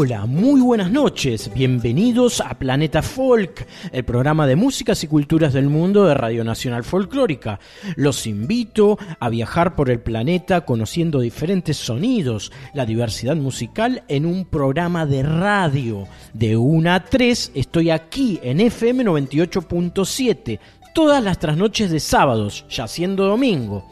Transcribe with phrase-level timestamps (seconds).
[0.00, 1.52] Hola, muy buenas noches.
[1.52, 6.84] Bienvenidos a Planeta Folk, el programa de músicas y culturas del mundo de Radio Nacional
[6.84, 7.58] Folclórica.
[7.96, 14.44] Los invito a viajar por el planeta conociendo diferentes sonidos, la diversidad musical en un
[14.44, 16.06] programa de radio.
[16.32, 20.60] De 1 a 3 estoy aquí en FM 98.7,
[20.94, 23.84] todas las trasnoches de sábados, ya siendo domingo.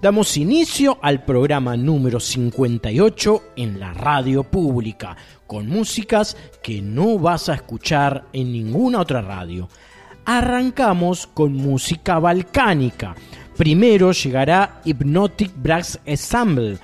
[0.00, 5.16] Damos inicio al programa número 58 en la radio pública,
[5.46, 9.68] con músicas que no vas a escuchar en ninguna otra radio.
[10.24, 13.14] Arrancamos con música balcánica.
[13.56, 16.78] Primero llegará Hypnotic Brass Ensemble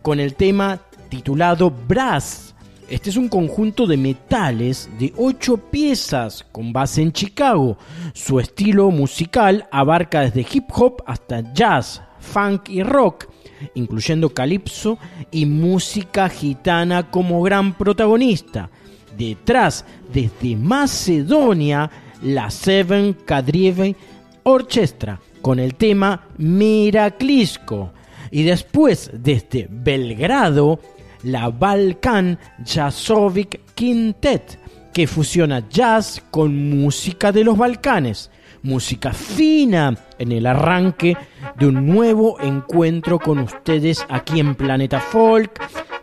[0.00, 0.80] con el tema
[1.10, 2.54] titulado Brass.
[2.88, 7.76] Este es un conjunto de metales de ocho piezas con base en Chicago.
[8.14, 13.28] Su estilo musical abarca desde hip hop hasta jazz, funk y rock,
[13.74, 14.98] incluyendo calipso
[15.30, 18.68] y música gitana como gran protagonista.
[19.16, 21.90] Detrás, desde Macedonia,
[22.22, 23.96] la Seven Kadrieve
[24.42, 27.92] Orchestra con el tema Miraclisco.
[28.30, 30.80] Y después, desde Belgrado,
[31.22, 34.58] la Balkan Jazzovic Quintet,
[34.92, 38.30] que fusiona jazz con música de los Balcanes
[38.66, 41.16] música fina en el arranque
[41.56, 45.52] de un nuevo encuentro con ustedes aquí en Planeta Folk.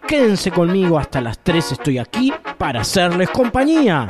[0.07, 4.07] Quédense conmigo hasta las 3, estoy aquí para hacerles compañía.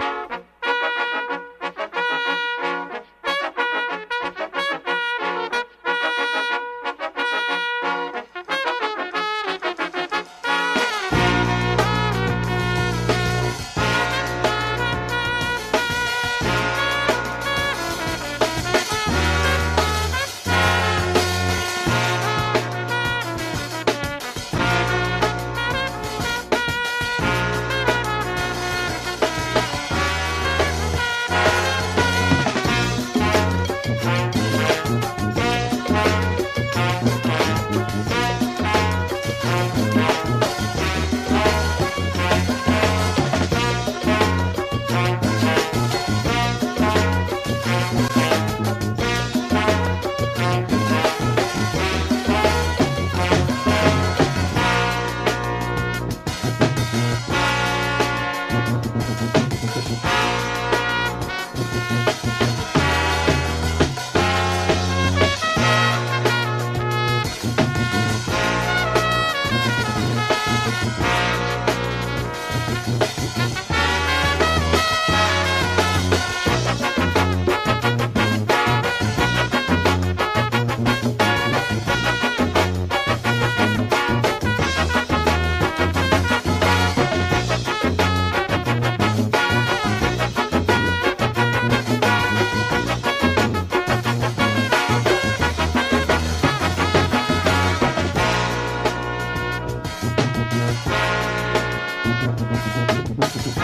[103.36, 103.58] Thank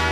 [0.00, 0.05] you.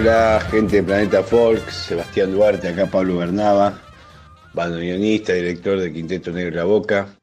[0.00, 3.78] Hola, gente de Planeta Folk, Sebastián Duarte, acá Pablo Bernaba,
[4.54, 7.18] bandoneonista, director de Quinteto Negro La Boca.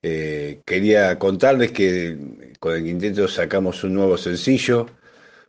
[0.00, 2.16] Eh, quería contarles que
[2.60, 4.86] con el Quinteto sacamos un nuevo sencillo,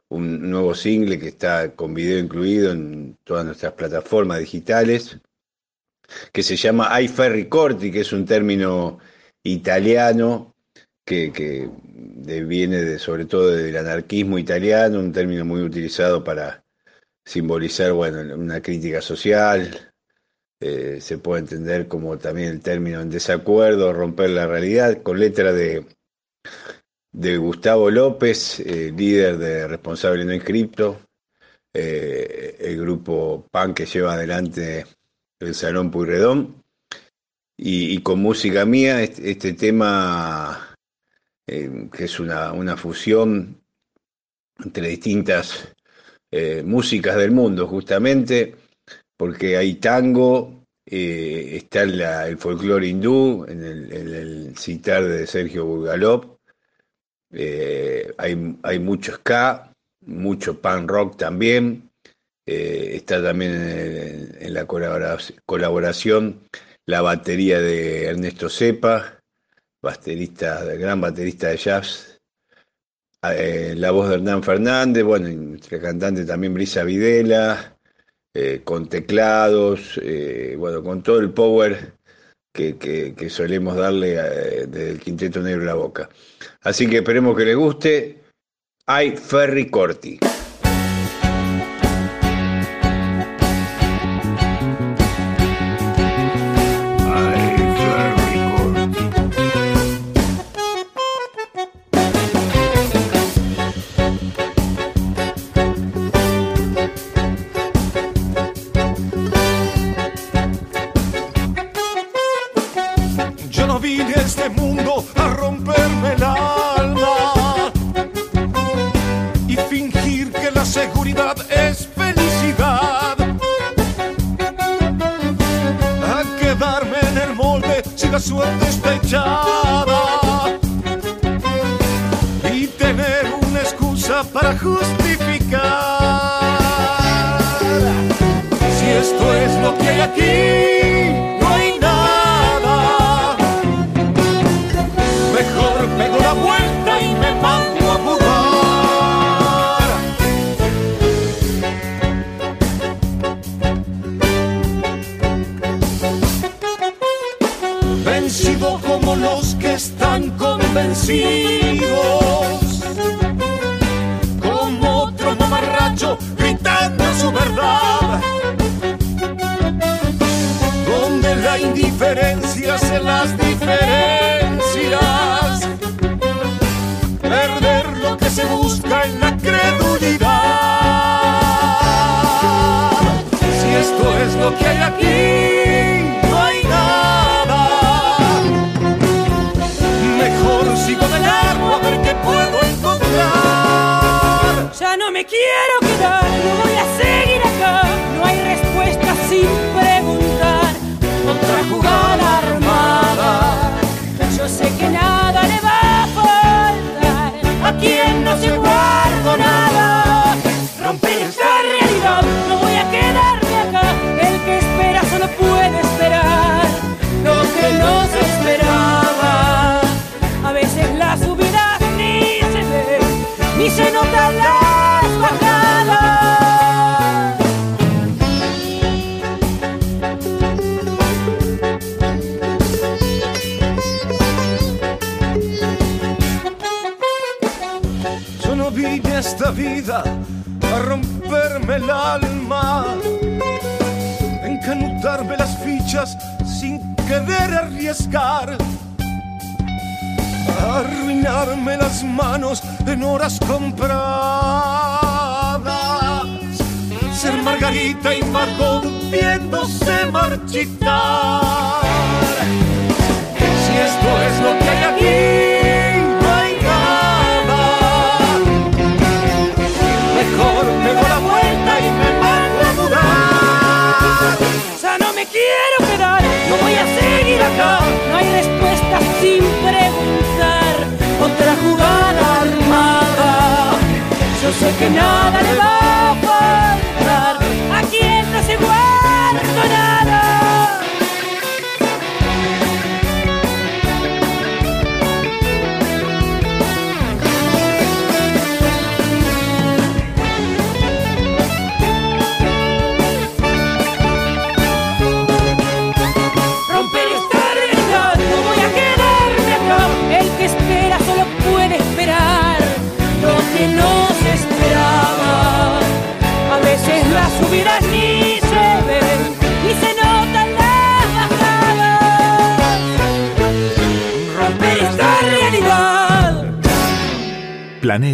[0.10, 5.18] un nuevo single que está con video incluido en todas nuestras plataformas digitales,
[6.34, 9.00] que se llama I Ferry Corti, que es un término
[9.44, 10.54] italiano
[11.06, 11.70] que,
[12.46, 16.64] viene sobre todo del anarquismo italiano, un término muy utilizado para
[17.26, 19.92] simbolizar bueno, una crítica social.
[20.62, 25.54] Eh, se puede entender como también el término en desacuerdo, romper la realidad, con letra
[25.54, 25.86] de,
[27.14, 31.00] de Gustavo López, eh, líder de Responsable No Inscripto,
[31.74, 34.86] eh, el grupo PAN que lleva adelante
[35.40, 36.64] el Salón Puyredón.
[37.58, 40.69] Y, y con música mía, este, este tema
[41.52, 43.60] eh, que es una, una, fusión
[44.64, 45.68] entre distintas
[46.30, 48.54] eh, músicas del mundo, justamente,
[49.18, 56.38] porque hay tango, eh, está el folclore hindú, en el, citar de Sergio Bulgalov,
[57.32, 59.74] hay, hay mucho ska,
[60.06, 61.90] mucho punk rock también,
[62.46, 66.42] está también en, en la colaboración
[66.86, 69.19] la batería de Ernesto Cepa,
[69.82, 72.20] baterista, gran baterista de jazz,
[73.22, 77.78] eh, la voz de Hernán Fernández, bueno, entre cantante también Brisa Videla,
[78.34, 81.94] eh, con teclados, eh, bueno, con todo el power
[82.54, 86.10] que, solemos darle del Quinteto Negro La Boca.
[86.62, 88.22] Así que esperemos que les guste.
[88.86, 90.20] Hay Ferry Corti.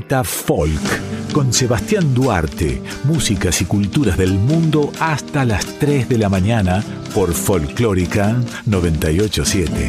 [0.02, 6.84] Folk con Sebastián Duarte, músicas y culturas del mundo hasta las 3 de la mañana
[7.14, 9.88] por Folclórica 987.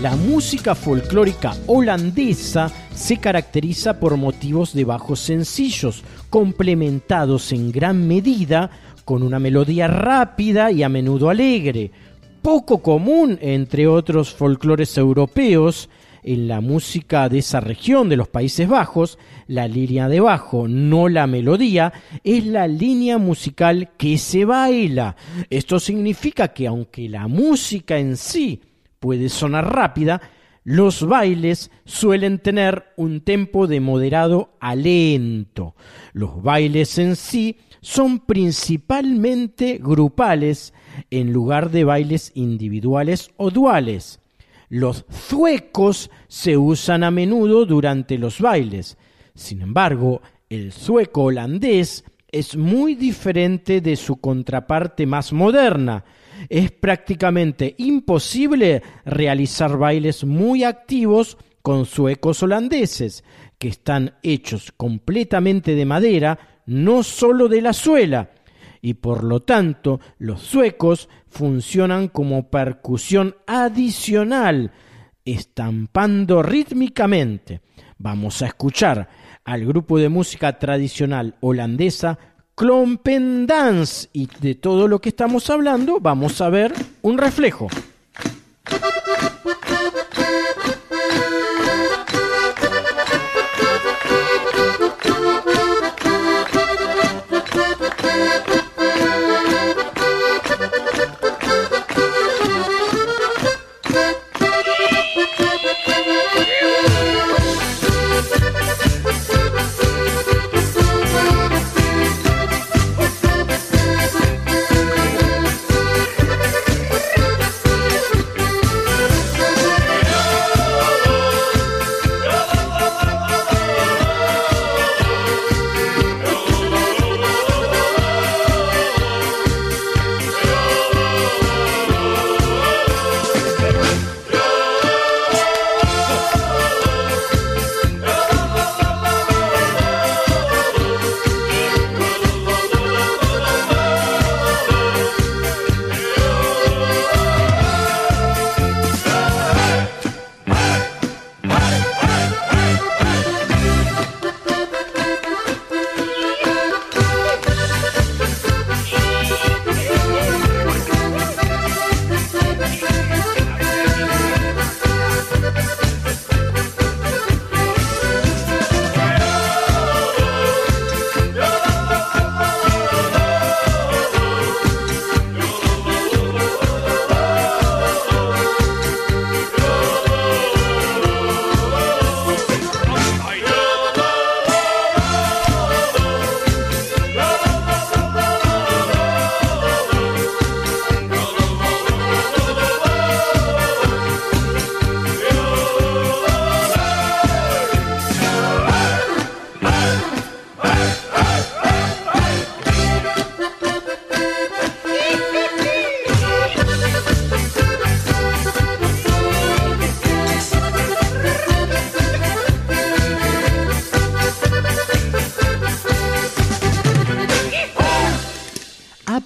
[0.00, 8.70] La música folclórica holandesa se caracteriza por motivos de bajos sencillos, complementados en gran medida
[9.04, 11.90] con una melodía rápida y a menudo alegre,
[12.42, 15.88] poco común entre otros folclores europeos.
[16.24, 21.08] En la música de esa región de los Países Bajos, la línea de bajo, no
[21.08, 25.16] la melodía, es la línea musical que se baila.
[25.50, 28.60] Esto significa que aunque la música en sí
[29.00, 30.20] puede sonar rápida,
[30.62, 35.74] los bailes suelen tener un tempo de moderado a lento.
[36.12, 40.72] Los bailes en sí son principalmente grupales
[41.10, 44.20] en lugar de bailes individuales o duales.
[44.68, 48.96] Los zuecos se usan a menudo durante los bailes.
[49.34, 56.04] Sin embargo, el zueco holandés es muy diferente de su contraparte más moderna,
[56.48, 63.22] es prácticamente imposible realizar bailes muy activos con suecos holandeses,
[63.58, 68.30] que están hechos completamente de madera, no solo de la suela,
[68.82, 74.72] y por lo tanto los suecos funcionan como percusión adicional,
[75.24, 77.62] estampando rítmicamente.
[77.96, 79.08] Vamos a escuchar
[79.44, 82.18] al grupo de música tradicional holandesa
[83.46, 87.68] Dance y de todo lo que estamos hablando vamos a ver un reflejo.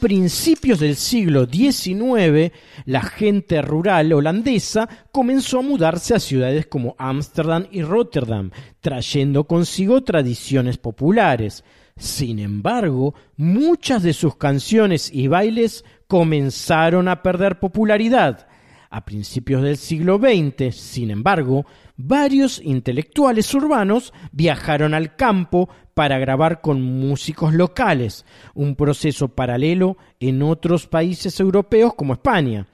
[0.07, 2.53] Principios del siglo XIX,
[2.85, 10.05] la gente rural holandesa comenzó a mudarse a ciudades como Ámsterdam y Rotterdam, trayendo consigo
[10.05, 11.64] tradiciones populares.
[11.97, 18.47] Sin embargo, muchas de sus canciones y bailes comenzaron a perder popularidad.
[18.90, 21.66] A principios del siglo XX, sin embargo,
[21.97, 30.42] varios intelectuales urbanos viajaron al campo para grabar con músicos locales, un proceso paralelo en
[30.42, 32.66] otros países europeos como España.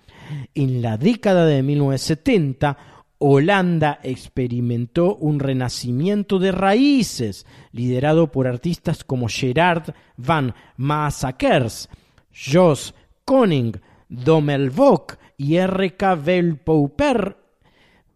[0.57, 2.77] En la década de 1970,
[3.19, 11.89] Holanda experimentó un renacimiento de raíces, liderado por artistas como Gerard van Maasakers,
[12.35, 12.93] Jos
[13.25, 16.17] Koning, Domelvok y R.K.
[16.17, 17.37] Velpouper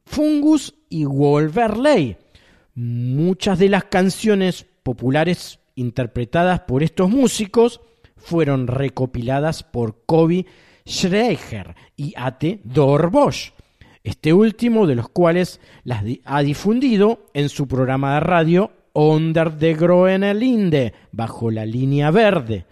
[0.05, 2.17] Fungus y Wolverley.
[2.75, 7.81] Muchas de las canciones populares interpretadas por estos músicos
[8.17, 10.47] fueron recopiladas por Kobe
[10.87, 13.51] Schreicher y Ate Dorbosch,
[14.05, 19.75] este último de los cuales las ha difundido en su programa de radio Onder de
[19.75, 22.65] Groenelinde, bajo la línea verde.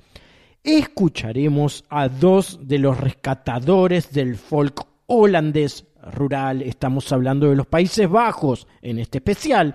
[0.63, 8.09] Escucharemos a dos de los rescatadores del folk holandés rural, estamos hablando de los Países
[8.09, 9.75] Bajos en este especial,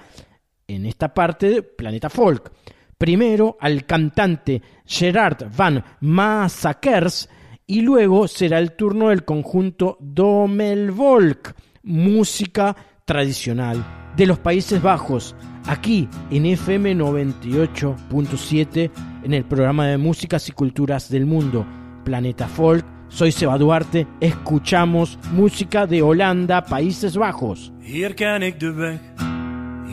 [0.69, 2.51] en esta parte de Planeta Folk.
[2.97, 7.29] Primero al cantante Gerard van Massakers
[7.65, 16.07] y luego será el turno del conjunto Domelvolk, música tradicional de los Países Bajos, aquí
[16.29, 18.91] en FM 98.7
[19.23, 21.65] en el programa de músicas y culturas del mundo,
[22.03, 22.85] Planeta Folk.
[23.07, 27.73] Soy Seba Duarte, escuchamos música de Holanda, Países Bajos.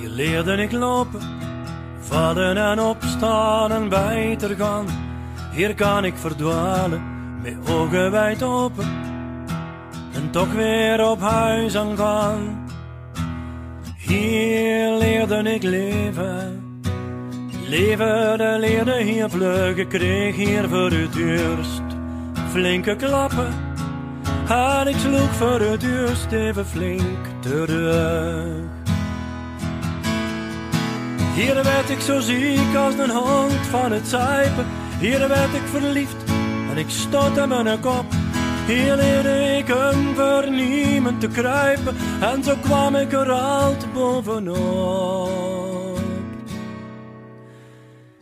[0.06, 1.20] Hier leerde ik lopen,
[2.00, 4.86] vallen en opstaan en weiter gaan.
[5.52, 7.02] Hier kan ik verdwalen,
[7.42, 8.86] met ogen wijd open,
[10.12, 12.64] en toch weer op huis aan gaan.
[13.96, 16.80] Hier leerde ik leven.
[17.68, 21.82] Leven, de leerde hier vluggen, kreeg hier voor het eerst
[22.50, 23.54] flinke klappen.
[24.48, 28.75] En ik sloeg voor het eerst even flink terug.
[31.36, 34.66] Hier werd ik zo ziek als een hond van het zuipen.
[34.98, 36.24] Hier werd ik verliefd
[36.70, 38.04] en ik stotte mijn kop.
[38.66, 45.98] Hier leerde ik een voor niemand te kruipen en zo kwam ik er altijd bovenop.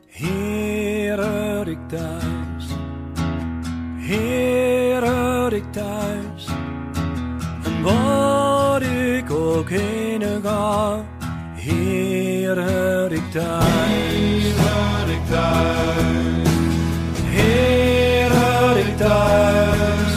[0.07, 2.66] Hier hoor ik thuis,
[3.98, 6.46] hier hoor ik thuis.
[7.64, 11.05] En waar ik ook heen ga,
[12.55, 14.45] hier hoor ik thuis.
[14.57, 16.49] hoor ik thuis.
[17.31, 20.12] Hier hoor ik thuis.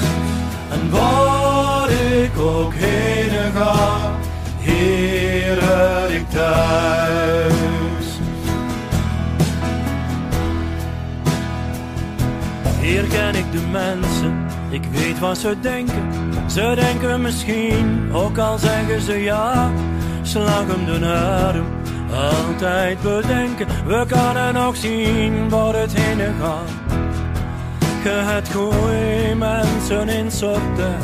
[0.72, 3.98] En waar ik ook heen ga,
[4.60, 8.20] hier hoor ik thuis.
[12.80, 16.04] Hier ken ik de mensen, ik weet wat ze denken.
[16.48, 19.72] Ze denken misschien, ook al zeggen ze ja.
[20.22, 21.66] Slag hem de arm,
[22.18, 23.68] altijd bedenken.
[23.86, 26.70] We kunnen nog zien waar het heen gaat.
[28.04, 30.96] Je hebt goeie mensen in soorten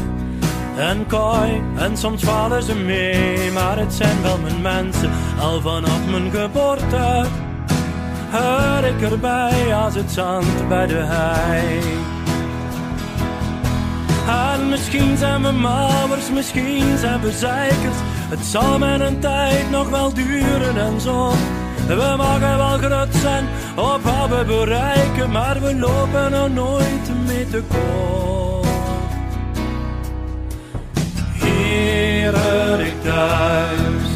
[0.78, 1.62] en kooi.
[1.76, 5.10] En soms vallen ze mee, maar het zijn wel mijn mensen.
[5.39, 7.26] Al vanaf mijn geboorte
[8.32, 11.80] hoor ik erbij als het zand bij de hei.
[14.28, 17.97] En misschien zijn we mauwers, misschien zijn we zeikers.
[18.34, 21.32] Het zal met een tijd nog wel duren en zo.
[21.88, 27.48] We mogen wel groot zijn op wat we bereiken, maar we lopen nog nooit mee
[27.48, 28.65] te koop.
[31.39, 34.10] Hoor ik thuis,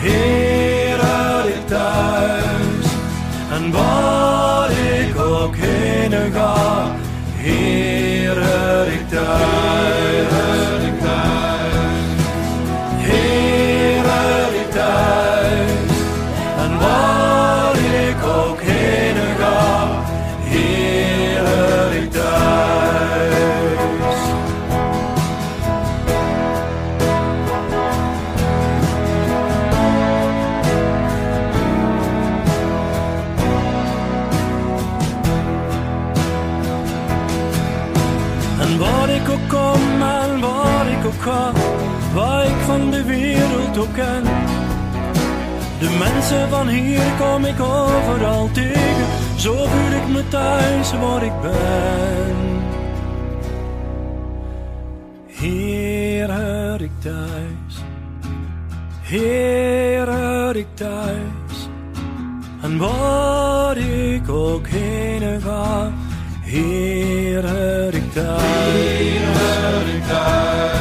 [0.00, 2.86] hoor ik thuis.
[3.50, 6.86] En waar ik ook heen ga,
[7.42, 10.33] hoor ik thuis.
[46.50, 52.36] Van hier kom ik overal tegen, zo voel ik me thuis waar ik ben.
[55.26, 57.74] Hier hoor ik thuis,
[59.02, 61.68] hier hoor ik thuis.
[62.62, 65.92] En waar ik ook heen ga,
[66.42, 68.72] hier ik thuis.
[68.72, 70.73] Hier hoor ik thuis.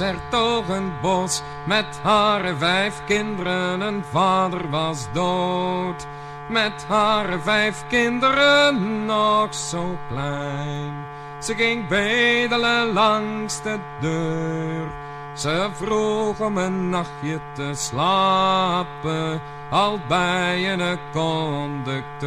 [0.00, 6.06] Te bos met haar vijf kinderen, een vader was dood.
[6.48, 11.04] Met haar vijf kinderen nog zo klein.
[11.38, 14.88] Ze ging bedelen langs de deur.
[15.34, 22.18] Ze vroeg om een nachtje te slapen, al bij een conducteur.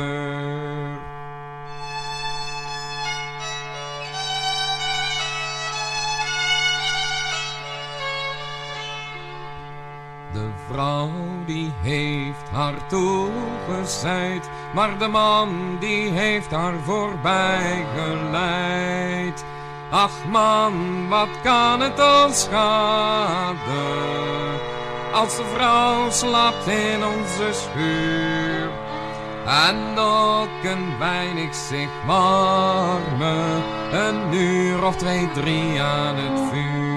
[10.73, 11.09] Vrouw
[11.45, 19.45] die heeft haar toegezeid, maar de man die heeft haar voorbij geleid.
[19.89, 20.73] Ach man,
[21.09, 23.59] wat kan het ons schaden,
[25.13, 28.69] als de vrouw slaapt in onze schuur.
[29.45, 36.92] En ook een weinig zich warmen, een uur of twee, drie aan het vuur.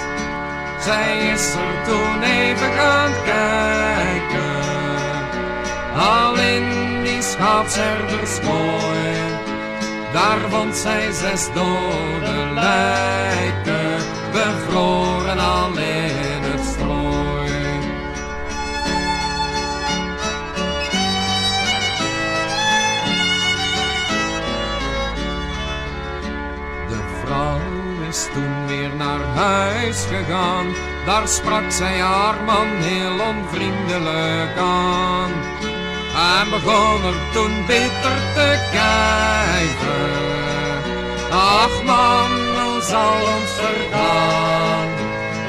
[0.79, 4.61] Zij is er toen even gaan kijken,
[5.95, 6.65] al in
[7.03, 9.07] die schaapsherdersmooi.
[10.13, 13.97] Daar vond zij zes dode lijken,
[14.31, 16.26] bevroren alleen.
[28.33, 30.65] Toen weer naar huis gegaan.
[31.05, 35.31] Daar sprak zij haar man heel onvriendelijk aan.
[36.39, 40.17] En begon er toen bitter te kijken.
[41.31, 44.87] Ach man, hoe zal ons vergaan?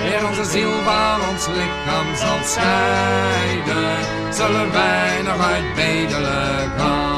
[0.04, 3.98] Eer onze ziel van ons lichaam zal scheiden,
[4.32, 7.17] zullen wij nog uit bedelen gaan.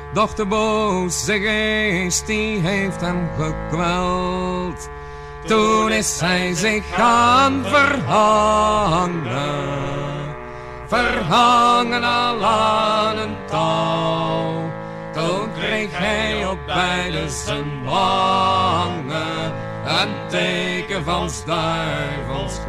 [0.13, 4.89] Doch de boze geest die heeft hem gekweld.
[5.45, 9.21] Toen is hij zich gaan verhangen,
[10.87, 14.71] verhangen al aan een touw.
[15.13, 19.53] Toen kreeg hij op beide zijn wangen
[19.85, 22.59] een teken van duivels.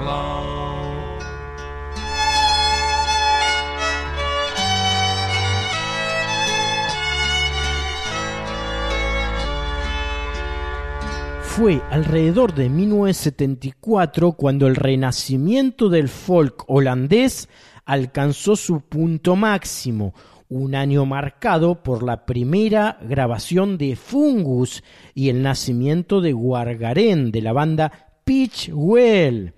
[11.56, 17.50] Fue alrededor de 1974 cuando el renacimiento del folk holandés
[17.84, 20.14] alcanzó su punto máximo,
[20.48, 24.82] un año marcado por la primera grabación de Fungus
[25.14, 27.92] y el nacimiento de Wargaren de la banda
[28.24, 29.52] Pitch Well.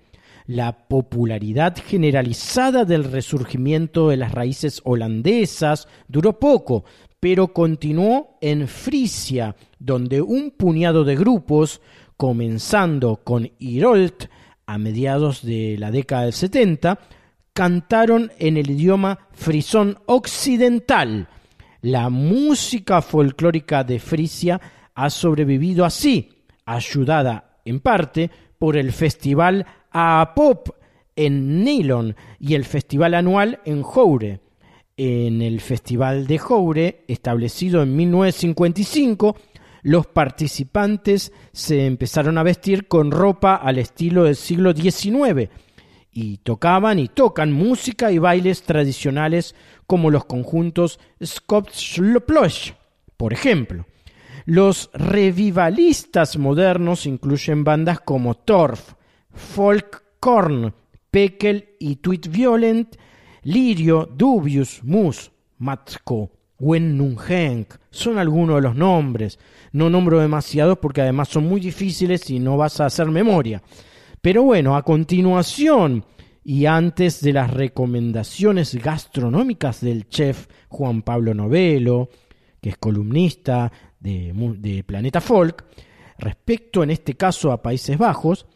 [0.47, 6.83] La popularidad generalizada del resurgimiento de las raíces holandesas duró poco,
[7.19, 11.81] pero continuó en Frisia, donde un puñado de grupos,
[12.17, 14.25] comenzando con Irolt
[14.65, 16.99] a mediados de la década del 70,
[17.53, 21.27] cantaron en el idioma frisón occidental.
[21.81, 24.59] La música folclórica de Frisia
[24.93, 26.29] ha sobrevivido así,
[26.65, 30.69] ayudada en parte por el festival A-Pop
[31.15, 34.41] en Nylon y el festival anual en Joure.
[34.97, 39.35] En el festival de Joure, establecido en 1955,
[39.81, 45.49] los participantes se empezaron a vestir con ropa al estilo del siglo XIX
[46.13, 49.53] y tocaban y tocan música y bailes tradicionales
[49.85, 52.01] como los conjuntos Skopje,
[53.17, 53.85] por ejemplo.
[54.45, 58.93] Los revivalistas modernos incluyen bandas como Torf,
[59.33, 60.73] Folkkorn,
[61.11, 62.95] Pekel y Tweet Violent,
[63.45, 67.75] Lirio, Dubius, Mus, Matko, Wennungenk.
[67.91, 69.39] Son algunos de los nombres.
[69.71, 73.61] No nombro demasiados porque además son muy difíciles y no vas a hacer memoria.
[74.19, 76.03] Pero bueno, a continuación
[76.43, 82.09] y antes de las recomendaciones gastronómicas del chef Juan Pablo Novelo,
[82.59, 85.65] que es columnista de, de, Planeta Folk,
[86.17, 88.47] respecto en este caso a Países Bajos,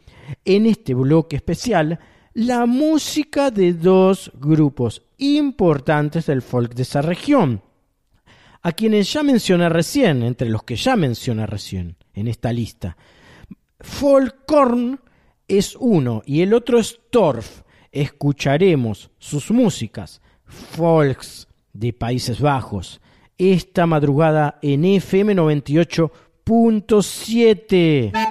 [0.46, 2.00] en este bloque especial,
[2.40, 7.62] la música de dos grupos importantes del folk de esa región,
[8.62, 12.96] a quienes ya mencioné recién, entre los que ya mencioné recién en esta lista.
[13.82, 15.02] Folkorn
[15.50, 17.64] es uno y el otro es Torf.
[17.92, 23.02] Escucharemos sus músicas, folks de Países Bajos,
[23.38, 28.29] esta madrugada en FM 98.7.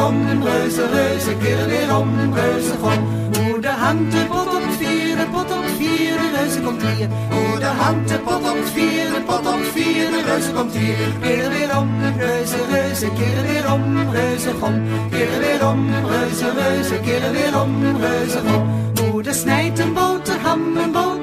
[0.00, 3.18] weer om, reuze, reuze, keren weer om, reuze, gom.
[3.42, 7.08] Moeder hangt pot op vier, pot op vier, de reuze komt hier.
[7.30, 10.96] Moeder hangt de pot op vier, pot op vier, de reuze komt hier.
[11.20, 11.88] Keren weer om,
[12.18, 14.82] reuze, reuze, keren weer om, reuze, gom.
[15.10, 18.68] Keren weer om, reuze, reuze, keren weer om, reuze, gom.
[19.10, 21.19] Moeder snijdt een boterham, een boterham,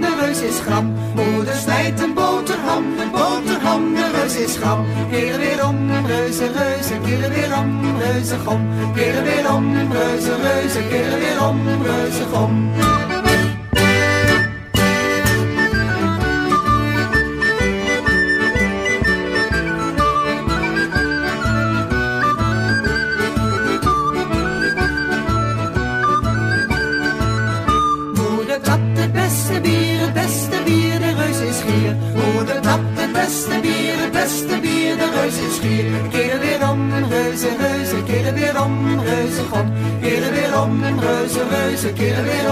[0.00, 0.94] de reus is gram.
[1.14, 4.86] Moeder snijdt een boterham, een boterham, de reus is gram.
[5.10, 8.68] Keren weer om, reuze, reuze, keren weer om, reuze, gom.
[8.94, 12.70] Keren weer om, reuze, reuze, keren weer om, reuze, gom.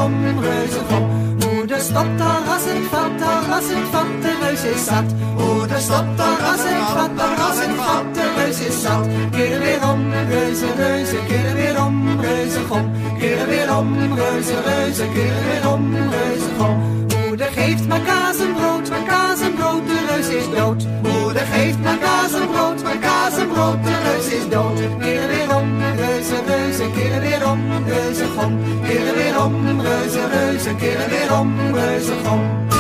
[0.05, 1.05] Om, reuze, gom.
[1.45, 5.09] Moeder stopt al ras het vat, al ras het de reus is zat.
[5.39, 9.07] Moeder stopt al ras het vat, al ras het vat, de reus is zat.
[9.31, 10.01] Keren weer om,
[10.31, 12.87] reuze, reuze, keren weer om, reuze, gom.
[13.19, 15.85] Keren weer om, reuze, reuze, keren weer om,
[16.17, 16.77] reuze, gom.
[17.27, 20.87] Moeder geeft maar kaas en brood, maar kaas en brood, de reus is dood.
[21.03, 24.79] Moeder geeft maar kaas en brood, maar kaas en brood, de reus is dood.
[24.99, 25.29] Weer
[26.31, 28.59] reuze, reuze, keren weer om, reuze, gom.
[28.87, 32.74] Keren weer om, reuze, reuze, keren weer om, reuze, gom.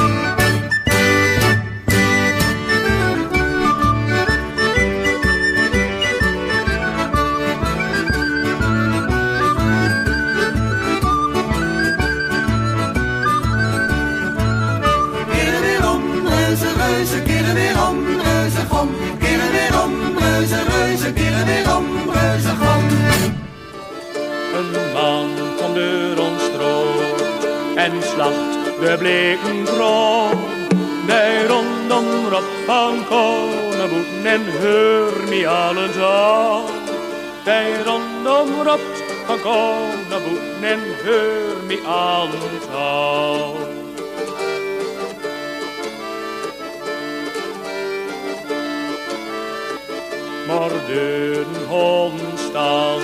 [28.24, 30.38] lacht, we bleken droom.
[31.06, 34.42] Wij rondom op van Konneboeten en
[35.48, 36.64] al dan.
[37.44, 38.80] Wij rondom op
[39.26, 41.80] van Konneboeten en dan.
[42.74, 43.82] aan.
[50.46, 51.46] Morden,
[52.36, 53.02] stand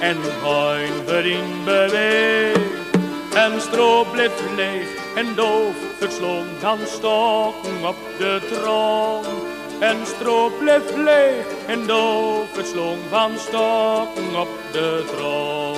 [0.00, 2.75] en Goin, verdienen Beweeg.
[3.36, 9.24] En stro blijft leeg en doof verslond gaan stokken op de troon.
[9.80, 15.75] En stroop bleef leeg en doof verslond van stokken op de troon.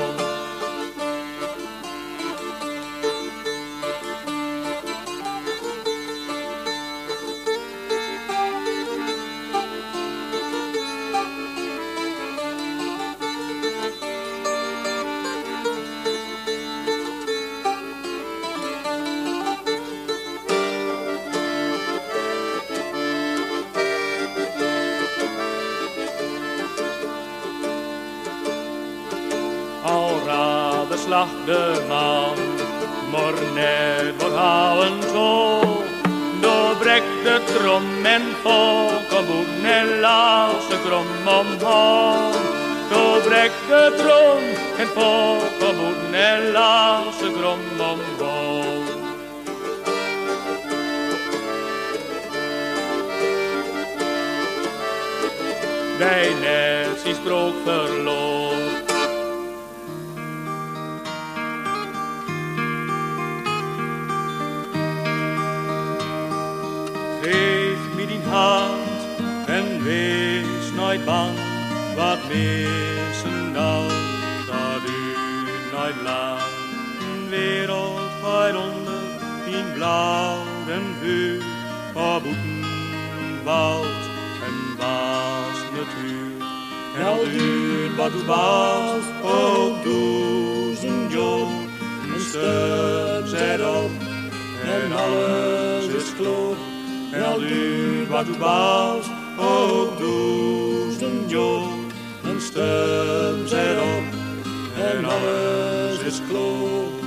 [68.09, 69.01] Die hand
[69.47, 71.37] en wees nooit bang.
[71.97, 73.89] Wat missen dan,
[74.47, 75.15] dat u
[75.73, 76.51] nooit laat.
[77.01, 79.03] Een wereld gaat onder,
[79.47, 80.39] in blauw
[80.69, 81.43] en vuur.
[81.93, 84.03] Verboeten, woud
[84.47, 86.47] en was natuur.
[86.99, 91.67] En al duurt wat u was, ook duizend jaar.
[92.15, 93.91] Een stuk zet op
[94.65, 96.68] en alles is kloot.
[97.19, 99.07] En al duurt wat u was,
[99.39, 101.77] ook duizend jaar.
[102.23, 104.05] Een stem zet op
[104.77, 106.98] en alles is kloot.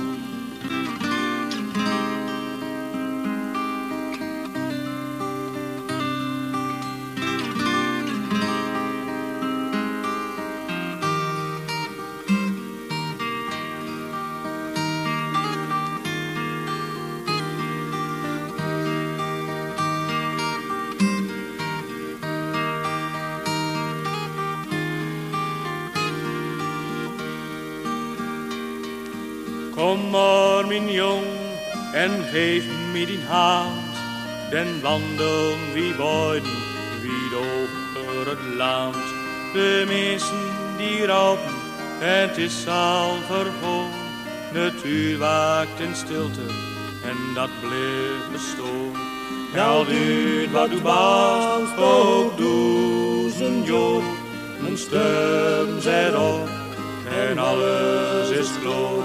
[32.02, 33.94] En geef me die hand.
[34.50, 36.56] Den wandel wie beiden,
[37.02, 39.04] wie over het land.
[39.52, 40.44] De mensen
[40.76, 41.54] die raupen,
[41.98, 43.90] het is al vergoon.
[44.52, 46.46] Natuur waakt in stilte,
[47.10, 48.96] en dat blijft bestoon.
[49.58, 54.02] Al duurt wat u baast, ook duizend jaar.
[54.66, 56.48] Een stem zet op,
[57.28, 59.04] en alles is kloot.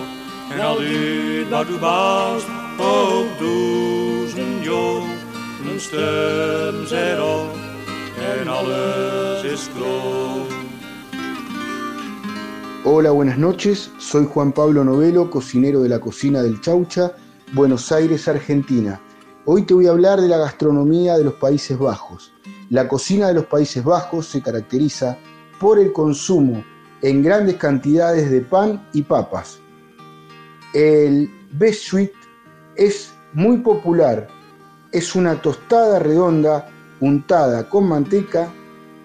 [0.52, 2.57] En al duurt wat u baast,
[12.86, 13.92] Hola, buenas noches.
[13.98, 17.14] Soy Juan Pablo Novelo, cocinero de la cocina del Chaucha,
[17.54, 19.02] Buenos Aires, Argentina.
[19.46, 22.32] Hoy te voy a hablar de la gastronomía de los Países Bajos.
[22.70, 25.18] La cocina de los Países Bajos se caracteriza
[25.60, 26.64] por el consumo
[27.02, 29.60] en grandes cantidades de pan y papas.
[30.74, 32.12] El beschuit
[32.78, 34.28] es muy popular.
[34.92, 36.70] Es una tostada redonda
[37.02, 38.52] untada con manteca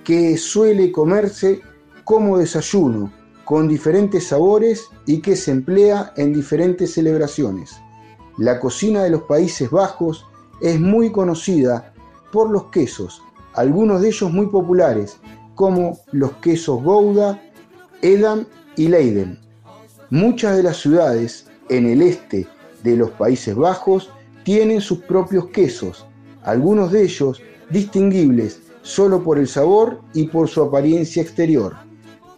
[0.04, 1.60] que suele comerse
[2.04, 3.12] como desayuno,
[3.44, 7.76] con diferentes sabores y que se emplea en diferentes celebraciones.
[8.38, 10.24] La cocina de los Países Bajos
[10.60, 11.92] es muy conocida
[12.32, 13.22] por los quesos,
[13.54, 15.18] algunos de ellos muy populares,
[15.54, 17.40] como los quesos Gouda,
[18.00, 18.46] Edam
[18.76, 19.38] y Leiden.
[20.10, 22.48] Muchas de las ciudades en el este
[22.82, 24.10] de los Países Bajos
[24.44, 26.06] tienen sus propios quesos,
[26.42, 31.76] algunos de ellos distinguibles solo por el sabor y por su apariencia exterior.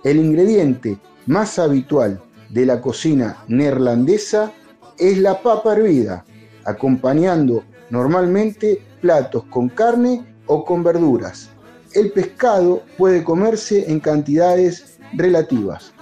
[0.04, 2.20] El ingrediente más habitual
[2.50, 4.52] de la cocina neerlandesa
[4.98, 6.24] es la papa hervida,
[6.64, 11.50] acompañando normalmente platos con carne o con verduras.
[11.92, 15.92] El pescado puede comerse en cantidades relativas.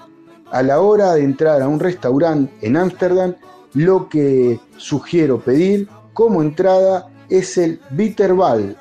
[0.51, 3.35] A la hora de entrar a un restaurante en Ámsterdam,
[3.75, 8.77] lo que sugiero pedir como entrada es el bitterbal.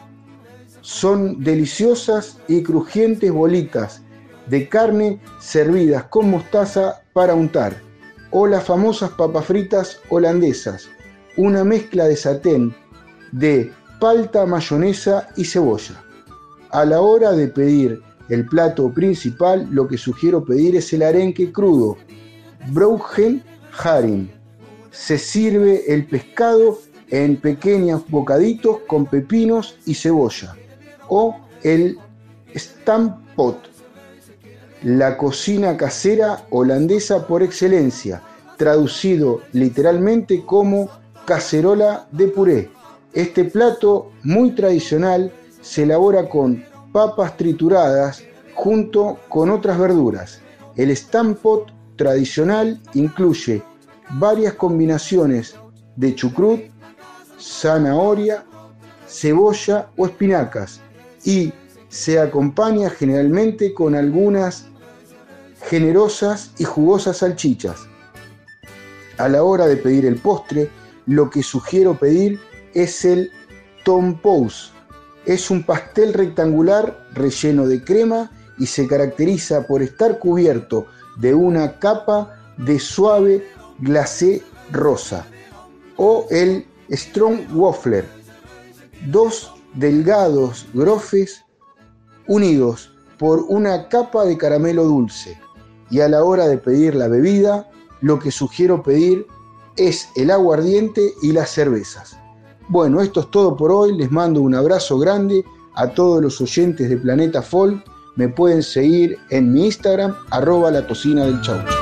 [0.81, 4.01] Son deliciosas y crujientes bolitas
[4.47, 7.75] de carne servidas con mostaza para untar,
[8.31, 10.89] o las famosas papas fritas holandesas,
[11.37, 12.75] una mezcla de satén,
[13.31, 16.03] de palta, mayonesa y cebolla.
[16.71, 21.51] A la hora de pedir el plato principal, lo que sugiero pedir es el arenque
[21.51, 21.97] crudo,
[22.71, 24.40] Braugen Haring.
[24.91, 26.77] Se sirve el pescado
[27.09, 30.55] en pequeños bocaditos con pepinos y cebolla.
[31.07, 31.97] O el
[32.55, 33.57] stampot,
[34.83, 38.21] la cocina casera holandesa por excelencia,
[38.57, 40.89] traducido literalmente como
[41.25, 42.69] cacerola de puré.
[43.13, 45.31] Este plato muy tradicional
[45.61, 48.23] se elabora con papas trituradas
[48.53, 50.41] junto con otras verduras.
[50.75, 53.63] El stampot tradicional incluye
[54.19, 55.55] varias combinaciones
[55.95, 56.61] de chucrut,
[57.39, 58.45] zanahoria,
[59.07, 60.79] cebolla o espinacas
[61.23, 61.53] y
[61.89, 64.67] se acompaña generalmente con algunas
[65.67, 67.81] generosas y jugosas salchichas.
[69.17, 70.69] A la hora de pedir el postre,
[71.05, 72.39] lo que sugiero pedir
[72.73, 73.31] es el
[73.83, 74.71] tompous.
[75.25, 80.87] Es un pastel rectangular relleno de crema y se caracteriza por estar cubierto
[81.19, 83.45] de una capa de suave
[83.81, 85.25] glacé rosa.
[85.97, 88.05] O el strong waffler.
[89.07, 91.43] Dos delgados grofes
[92.27, 95.37] unidos por una capa de caramelo dulce.
[95.89, 97.69] Y a la hora de pedir la bebida,
[98.01, 99.27] lo que sugiero pedir
[99.77, 102.17] es el aguardiente y las cervezas.
[102.69, 103.97] Bueno, esto es todo por hoy.
[103.97, 105.43] Les mando un abrazo grande
[105.75, 107.83] a todos los oyentes de Planeta Folk.
[108.15, 111.80] Me pueden seguir en mi Instagram, arroba la cocina del chau.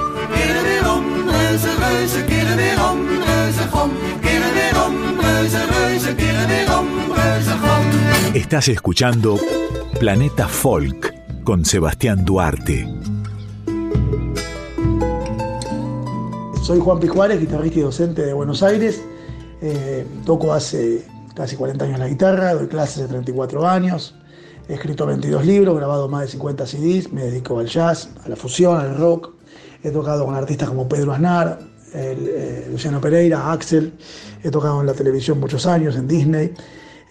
[1.99, 3.91] Keren weer om, reuze, reuze, keren weer om, reuze, gom.
[4.21, 7.85] Keren weer om, reuze, reuze, keren weer om, reuze, gom.
[8.33, 9.37] Estás escuchando
[9.99, 12.87] Planeta Folk con Sebastián Duarte.
[16.63, 19.01] Soy Juan Pijuárez, guitarrista y docente de Buenos Aires.
[19.61, 24.15] Eh, toco hace casi 40 años la guitarra, doy clases de 34 años.
[24.69, 28.37] He escrito 22 libros, grabado más de 50 CDs, me dedico al jazz, a la
[28.37, 29.31] fusión, al rock.
[29.83, 31.59] He tocado con artistas como Pedro Aznar,
[31.93, 33.93] eh, Luciano Pereira, Axel.
[34.43, 36.53] He tocado en la televisión muchos años, en Disney.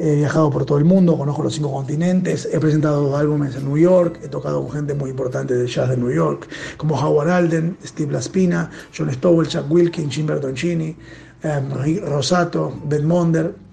[0.01, 3.76] He viajado por todo el mundo, conozco los cinco continentes, he presentado álbumes en New
[3.76, 7.76] York, he tocado con gente muy importante del jazz de New York, como Howard Alden,
[7.85, 10.97] Steve Laspina, John Stowell, Chuck Wilkin, Jim Bertoncini,
[11.83, 13.68] Rick Rosato, Ben Monder.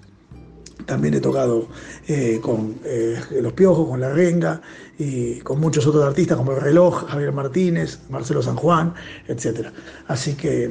[0.86, 1.68] También he tocado
[2.06, 4.60] eh, con eh, Los Piojos, con La Renga
[4.98, 8.94] y con muchos otros artistas como El Reloj, Javier Martínez, Marcelo San Juan,
[9.26, 9.68] etc.
[10.06, 10.70] Así que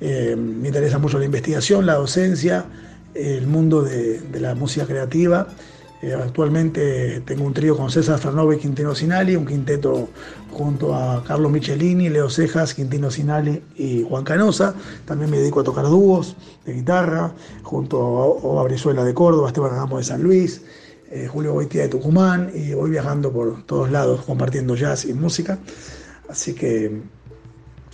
[0.00, 2.66] eh, me interesa mucho la investigación, la docencia,
[3.14, 5.48] el mundo de, de la música creativa.
[6.00, 10.08] Eh, actualmente tengo un trío con César Fernove y Quintino Sinali, un quinteto
[10.52, 14.74] junto a Carlos Michelini, Leo Cejas, Quintino Sinali y Juan Canosa.
[15.04, 17.32] También me dedico a tocar dúos de guitarra,
[17.62, 20.62] junto a Oba Brizuela de Córdoba, Esteban Ramos de San Luis,
[21.10, 25.58] eh, Julio Boitía de Tucumán, y voy viajando por todos lados compartiendo jazz y música.
[26.28, 27.02] Así que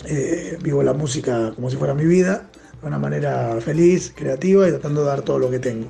[0.05, 2.51] eh, vivo la música como si fuera mi vida,
[2.83, 5.87] de una manera feliz, creativa y tratando de dar todo lo que tengo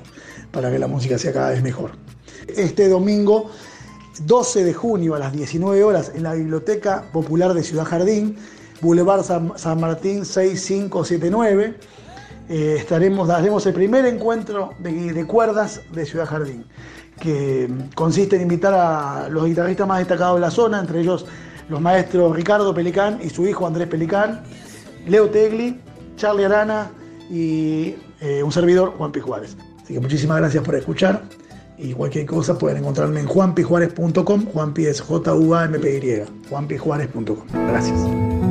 [0.51, 2.04] para que la música sea cada vez mejor.
[2.47, 3.49] Este domingo,
[4.25, 8.37] 12 de junio a las 19 horas, en la Biblioteca Popular de Ciudad Jardín,
[8.81, 11.75] Boulevard San, San Martín 6579,
[12.47, 16.65] eh, estaremos, daremos el primer encuentro de, cuerdas de Ciudad Jardín,
[17.19, 21.25] que consiste en invitar a los guitarristas más destacados de la zona, entre ellos
[21.69, 24.43] los maestros Ricardo Pelicán y su hijo Andrés Pelicán,
[25.07, 25.81] Leo Tegli,
[26.15, 26.91] Charlie Arana
[27.29, 29.21] y eh, un servidor, Juan P.
[29.21, 29.57] Juárez.
[29.83, 31.23] Así que muchísimas gracias por escuchar
[31.77, 37.67] y cualquier cosa pueden encontrarme en juanpijuárez.com, Juanpi es J-U-A-M-P-Y, juanpijuárez.com.
[37.67, 38.44] Gracias.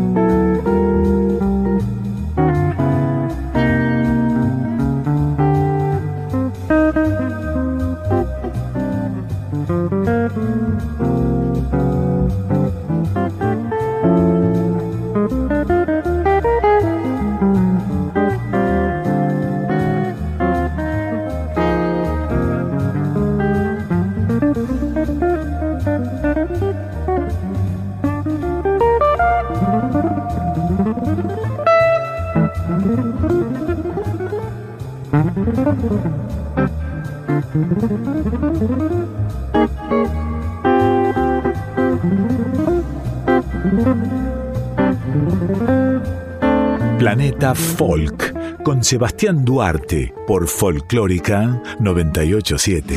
[47.53, 52.97] Folk con Sebastián Duarte por Folclórica 987.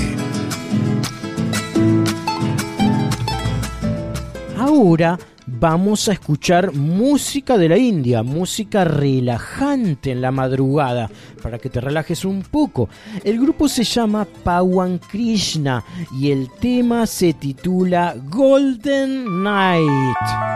[4.58, 11.10] Ahora vamos a escuchar música de la India, música relajante en la madrugada,
[11.44, 12.88] para que te relajes un poco.
[13.26, 15.84] El grupo se llama Pawan Krishna
[16.18, 20.47] y el tema se titula Golden Night.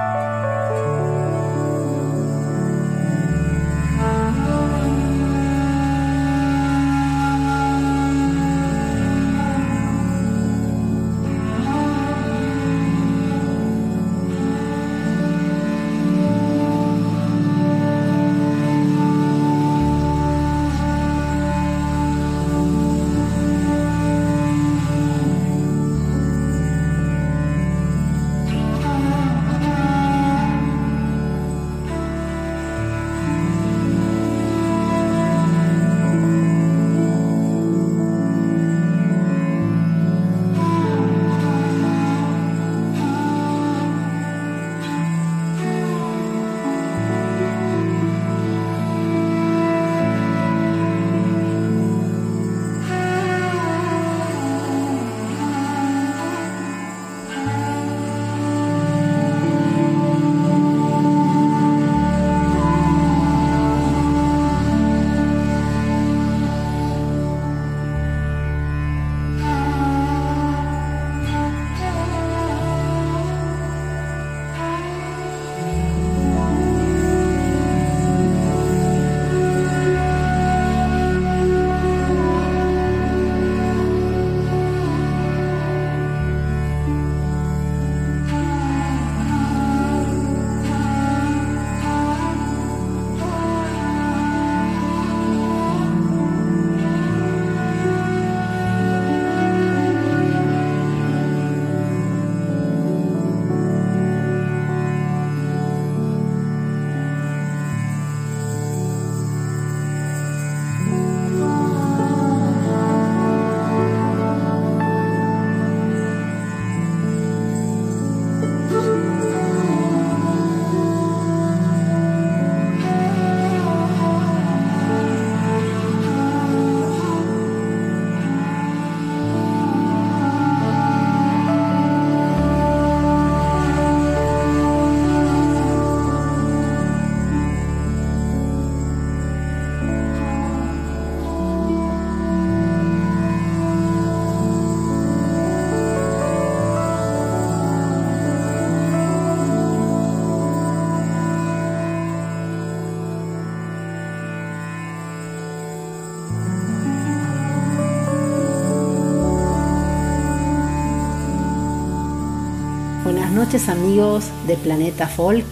[163.42, 165.48] Noches amigos de Planeta Folk.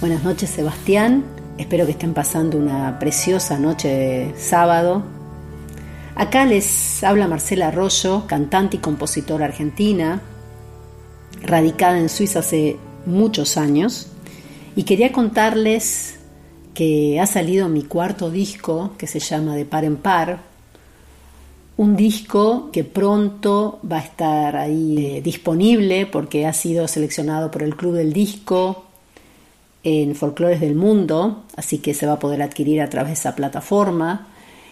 [0.00, 1.22] Buenas noches Sebastián.
[1.58, 5.04] Espero que estén pasando una preciosa noche de sábado.
[6.16, 10.20] Acá les habla Marcela Arroyo, cantante y compositora argentina,
[11.40, 14.08] radicada en Suiza hace muchos años.
[14.74, 16.16] Y quería contarles
[16.74, 20.40] que ha salido mi cuarto disco que se llama De Par en Par,
[21.80, 27.62] un disco que pronto va a estar ahí eh, disponible porque ha sido seleccionado por
[27.62, 28.84] el Club del Disco
[29.82, 33.34] en Folclores del Mundo, así que se va a poder adquirir a través de esa
[33.34, 34.28] plataforma.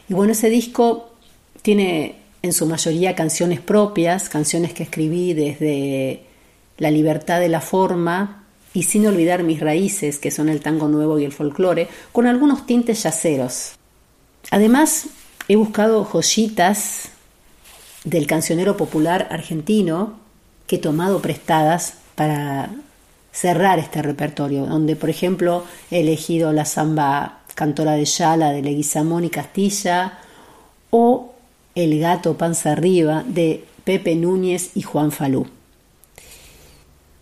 [0.07, 1.15] Y bueno, ese disco
[1.63, 6.25] tiene en su mayoría canciones propias, canciones que escribí desde
[6.77, 8.45] la libertad de la forma
[8.75, 12.67] y sin olvidar mis raíces, que son el tango nuevo y el folclore, con algunos
[12.67, 13.77] tintes yaceros.
[14.51, 15.07] Además,
[15.49, 17.09] He buscado joyitas
[18.05, 20.19] del cancionero popular argentino
[20.67, 22.71] que he tomado prestadas para
[23.33, 29.25] cerrar este repertorio, donde por ejemplo he elegido la samba Cantora de Yala de Leguizamón
[29.25, 30.19] y Castilla
[30.91, 31.33] o
[31.75, 35.47] El gato panza arriba de Pepe Núñez y Juan Falú.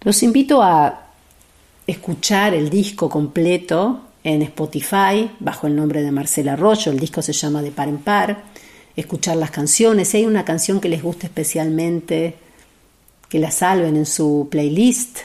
[0.00, 1.06] Los invito a
[1.86, 6.90] escuchar el disco completo en Spotify bajo el nombre de Marcela Arroyo.
[6.90, 8.42] El disco se llama De Par en Par.
[8.96, 10.08] Escuchar las canciones.
[10.08, 12.34] Si hay una canción que les guste especialmente,
[13.28, 15.18] que la salven en su playlist.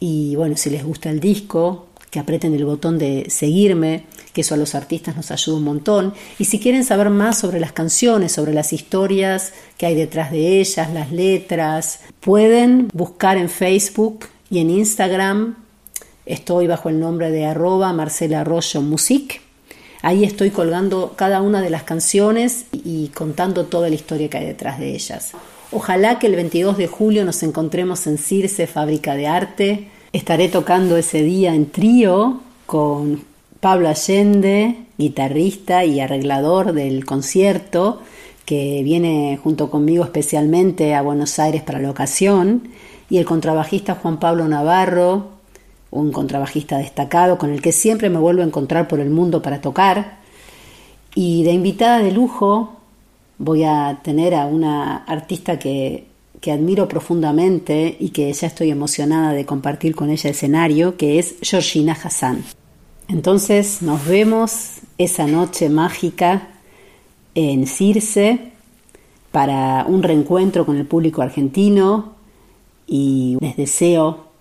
[0.00, 4.54] Y bueno, si les gusta el disco, que aprieten el botón de seguirme, que eso
[4.54, 6.14] a los artistas nos ayuda un montón.
[6.40, 10.60] Y si quieren saber más sobre las canciones, sobre las historias que hay detrás de
[10.60, 15.63] ellas, las letras, pueden buscar en Facebook y en Instagram
[16.26, 19.42] Estoy bajo el nombre de arroba Marcela Arroyo Music.
[20.00, 24.46] Ahí estoy colgando cada una de las canciones y contando toda la historia que hay
[24.46, 25.32] detrás de ellas.
[25.70, 29.88] Ojalá que el 22 de julio nos encontremos en Circe, Fábrica de Arte.
[30.12, 33.22] Estaré tocando ese día en trío con
[33.60, 38.00] Pablo Allende, guitarrista y arreglador del concierto,
[38.46, 42.68] que viene junto conmigo especialmente a Buenos Aires para la ocasión,
[43.10, 45.33] y el contrabajista Juan Pablo Navarro,
[45.94, 49.60] un contrabajista destacado con el que siempre me vuelvo a encontrar por el mundo para
[49.60, 50.18] tocar.
[51.14, 52.76] Y de invitada de lujo
[53.38, 56.08] voy a tener a una artista que,
[56.40, 61.36] que admiro profundamente y que ya estoy emocionada de compartir con ella escenario, que es
[61.40, 62.44] Georgina Hassan.
[63.08, 66.48] Entonces nos vemos esa noche mágica
[67.36, 68.50] en Circe
[69.30, 72.14] para un reencuentro con el público argentino
[72.86, 74.33] y les deseo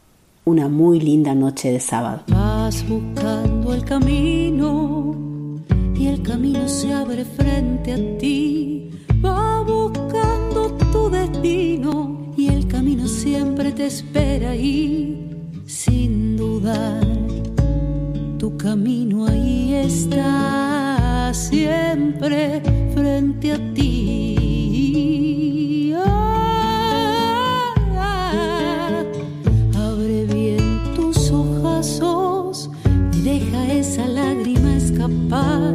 [0.46, 2.24] una muy linda noche de sábado.
[2.28, 5.16] Vas buscando el camino
[5.96, 8.90] y el camino se abre frente a ti.
[9.24, 15.30] Va buscando tu destino y el camino siempre te espera ahí.
[15.66, 17.08] Sin dudar,
[18.38, 22.62] tu camino ahí está siempre
[22.94, 25.53] frente a ti.
[33.26, 35.74] Esa lágrima escapar.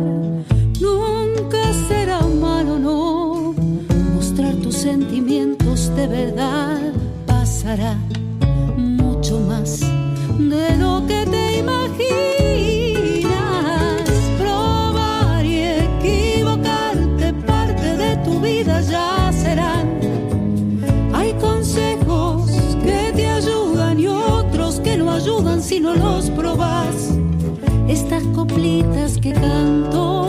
[0.80, 3.54] Nunca será malo, no.
[4.14, 6.92] Mostrar tus sentimientos de verdad
[7.26, 7.96] pasará
[8.76, 12.02] mucho más de lo que te imaginas.
[14.38, 19.88] Probar y equivocarte, parte de tu vida ya serán.
[21.14, 22.50] Hay consejos
[22.84, 26.57] que te ayudan y otros que no ayudan si no los probas
[28.58, 30.27] coplitas que canto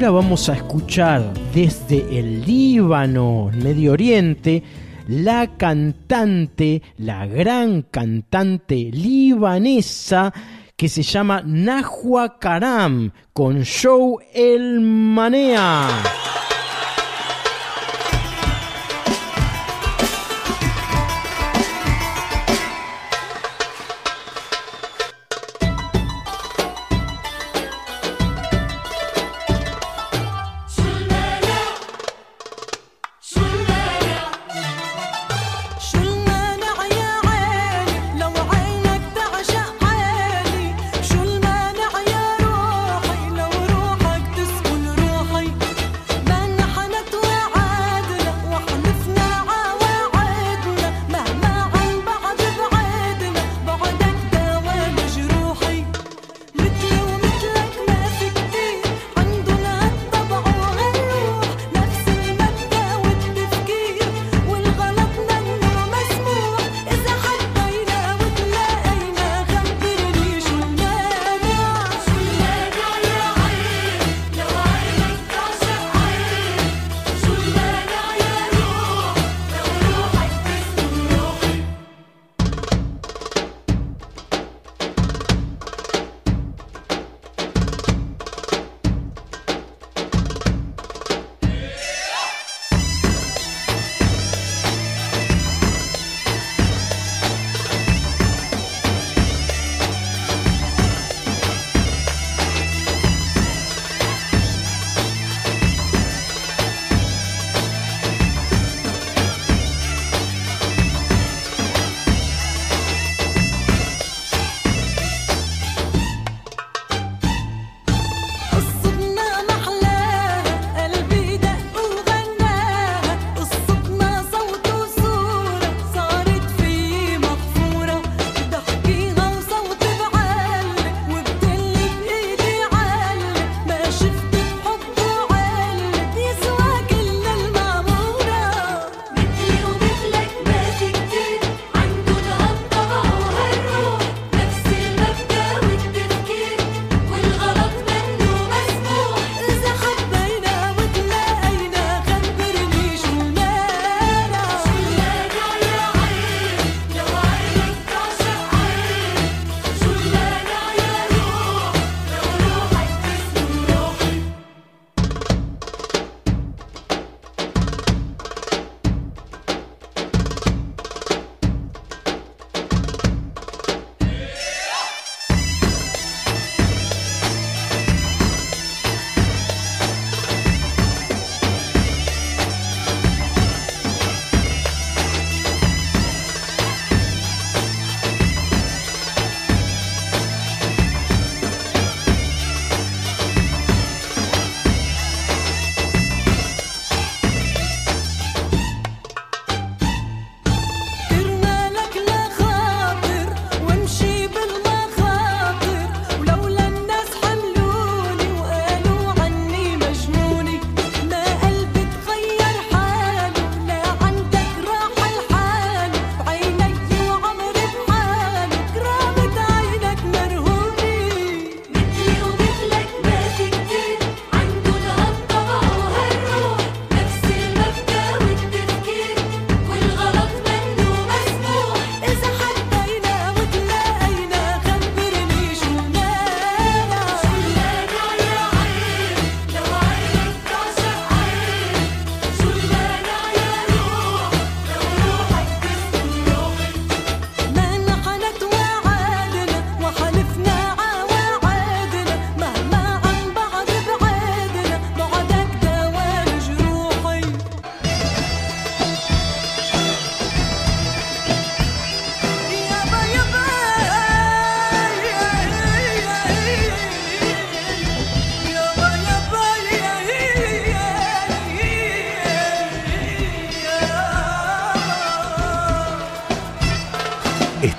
[0.00, 1.22] Ahora vamos a escuchar
[1.52, 4.62] desde el Líbano, Medio Oriente,
[5.08, 10.32] la cantante, la gran cantante libanesa
[10.74, 16.29] que se llama Nahua Karam con Show El Manea.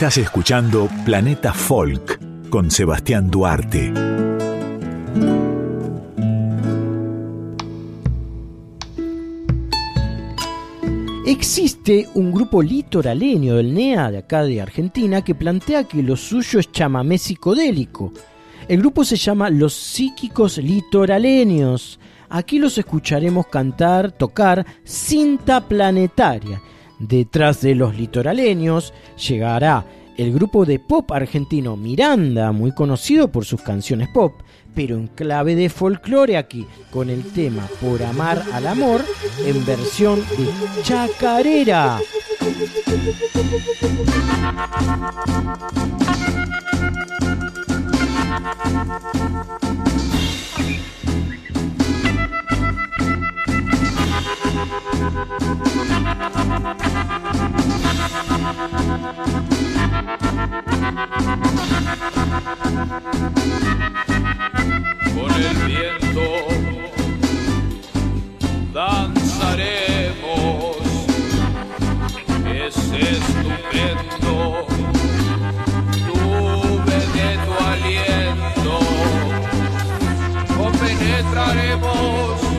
[0.02, 3.94] Estás escuchando Planeta Folk con Sebastián Duarte.
[11.24, 16.60] Existe un grupo litoraleño del NEA de acá de Argentina que plantea que lo suyo
[16.60, 18.12] es chamamé psicodélico.
[18.68, 22.00] El grupo se llama Los Psíquicos Litoraleños.
[22.28, 26.60] Aquí los escucharemos cantar, tocar cinta planetaria
[27.02, 29.84] Detrás de los litoraleños llegará
[30.18, 34.34] el grupo de pop argentino Miranda, muy conocido por sus canciones pop,
[34.76, 39.04] pero en clave de folclore aquí, con el tema Por amar al amor
[39.44, 42.00] en versión de chacarera.
[55.22, 55.30] Con
[65.36, 66.26] el viento
[68.74, 70.78] danzaremos,
[72.48, 74.66] es estupendo.
[76.08, 78.74] Tuve de tu aliento,
[80.60, 82.51] o penetraremos.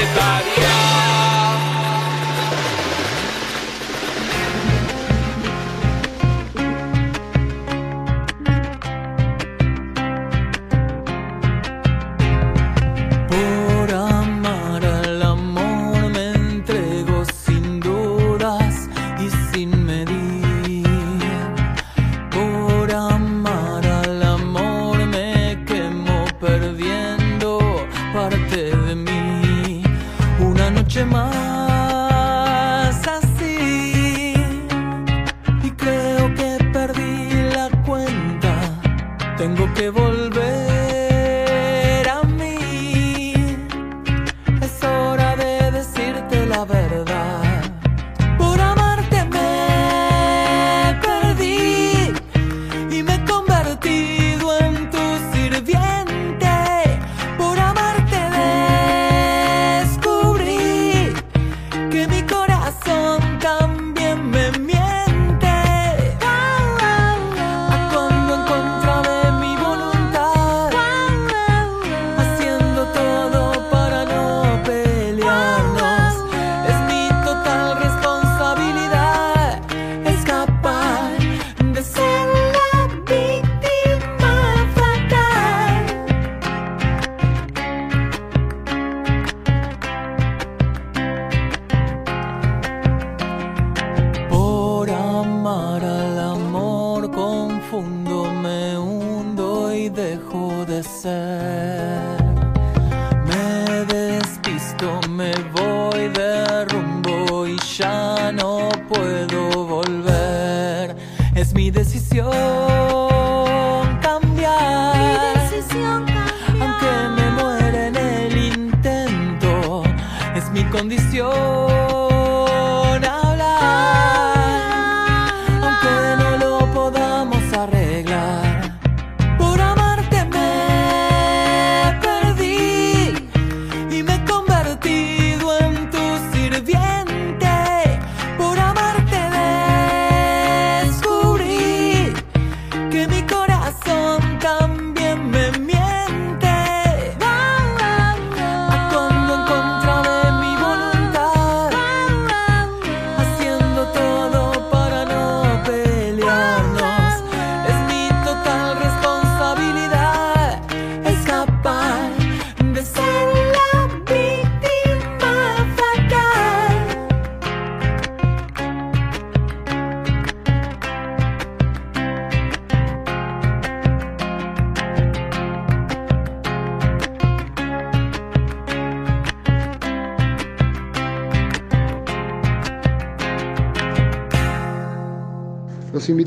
[0.00, 0.57] everybody.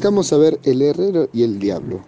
[0.01, 2.01] Invitamos a ver El Herrero y el Diablo.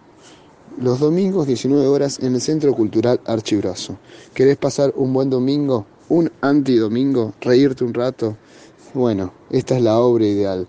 [0.80, 4.00] Los domingos 19 horas en el Centro Cultural Archibrazo.
[4.34, 5.86] ¿Querés pasar un buen domingo?
[6.10, 7.36] ¿Un antidomingo?
[7.40, 8.36] ¿Reírte un rato?
[8.96, 10.68] Bueno, esta es la obra ideal.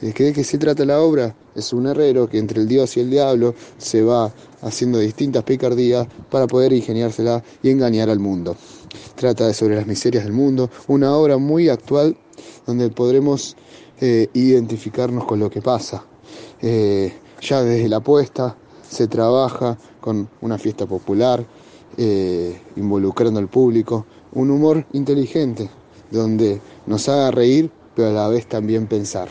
[0.00, 1.34] ¿De qué, se trata la obra?
[1.56, 4.32] Es un herrero que entre el dios y el diablo se va
[4.62, 8.56] haciendo distintas picardías para poder ingeniársela y engañar al mundo.
[9.16, 12.16] Trata de sobre las miserias del mundo, una obra muy actual
[12.64, 13.56] donde podremos
[14.00, 16.04] eh, identificarnos con lo que pasa.
[16.62, 18.56] Eh, ya desde la puesta
[18.88, 21.44] se trabaja con una fiesta popular,
[21.96, 25.70] eh, involucrando al público, un humor inteligente,
[26.10, 29.28] donde nos haga reír, pero a la vez también pensar.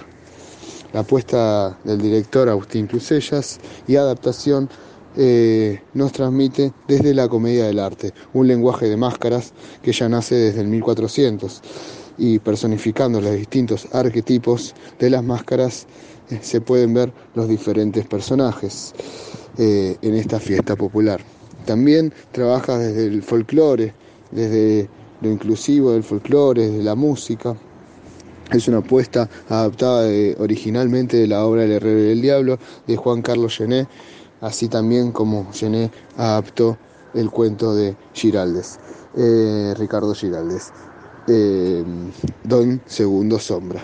[0.93, 4.69] La apuesta del director Agustín Clusellas y adaptación
[5.15, 9.53] eh, nos transmite desde la comedia del arte, un lenguaje de máscaras
[9.83, 11.61] que ya nace desde el 1400
[12.17, 15.87] y personificando los distintos arquetipos de las máscaras
[16.41, 18.93] se pueden ver los diferentes personajes
[19.57, 21.21] eh, en esta fiesta popular.
[21.65, 23.93] También trabaja desde el folclore,
[24.31, 24.89] desde
[25.21, 27.55] lo inclusivo del folclore, desde la música.
[28.51, 32.57] Es una apuesta adaptada de- originalmente de la obra El Herrero y el Diablo
[32.87, 33.87] de Juan Carlos Gené,
[34.41, 36.77] así también como Gené adaptó
[37.13, 38.79] el cuento de Giraldes,
[39.17, 40.71] eh, Ricardo Giraldes,
[41.27, 41.83] eh,
[42.43, 43.83] Don Segundo Sombra.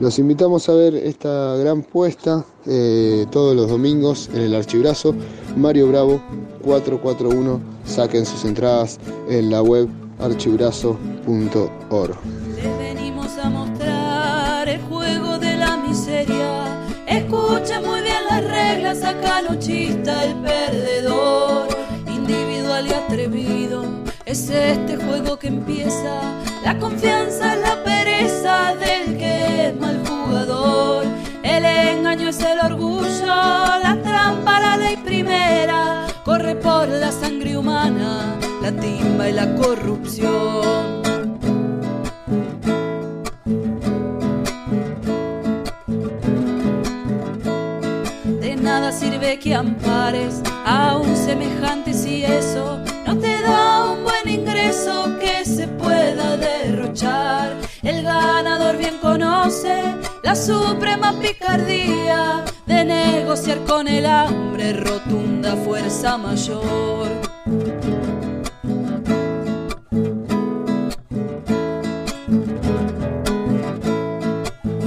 [0.00, 5.12] Los invitamos a ver esta gran puesta eh, todos los domingos en el Archibrazo.
[5.56, 6.22] Mario Bravo
[6.62, 7.60] 441.
[7.84, 9.88] Saquen sus entradas en la web
[10.20, 12.16] archibrazo.org.
[12.56, 16.84] Les venimos a mostrar el juego de la miseria.
[17.06, 21.66] Escuchen muy bien las reglas, acá no chista el perdedor.
[22.06, 23.84] Individual y atrevido,
[24.28, 26.20] es este juego que empieza.
[26.62, 31.06] La confianza es la pereza del que es mal jugador.
[31.42, 36.06] El engaño es el orgullo, la trampa, la ley primera.
[36.24, 41.00] Corre por la sangre humana, la timba y la corrupción.
[48.42, 52.78] De nada sirve que ampares a un semejante si eso
[54.26, 57.56] ingreso que se pueda derrochar.
[57.82, 59.82] El ganador bien conoce
[60.22, 67.08] la suprema picardía de negociar con el hambre, rotunda fuerza mayor.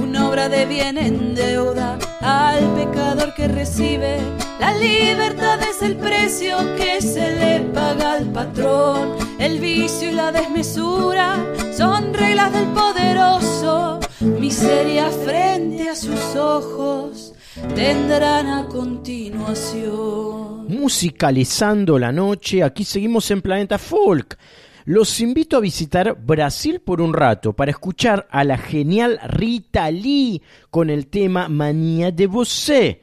[0.02, 4.20] Una obra de bien en deuda al pecador que recibe.
[4.62, 9.16] La libertad es el precio que se le paga al patrón.
[9.40, 11.44] El vicio y la desmesura
[11.76, 13.98] son reglas del poderoso.
[14.20, 17.34] Miseria frente a sus ojos
[17.74, 20.68] tendrán a continuación.
[20.68, 24.38] Musicalizando la noche, aquí seguimos en Planeta Folk.
[24.84, 30.40] Los invito a visitar Brasil por un rato para escuchar a la genial Rita Lee
[30.70, 33.00] con el tema Manía de Você.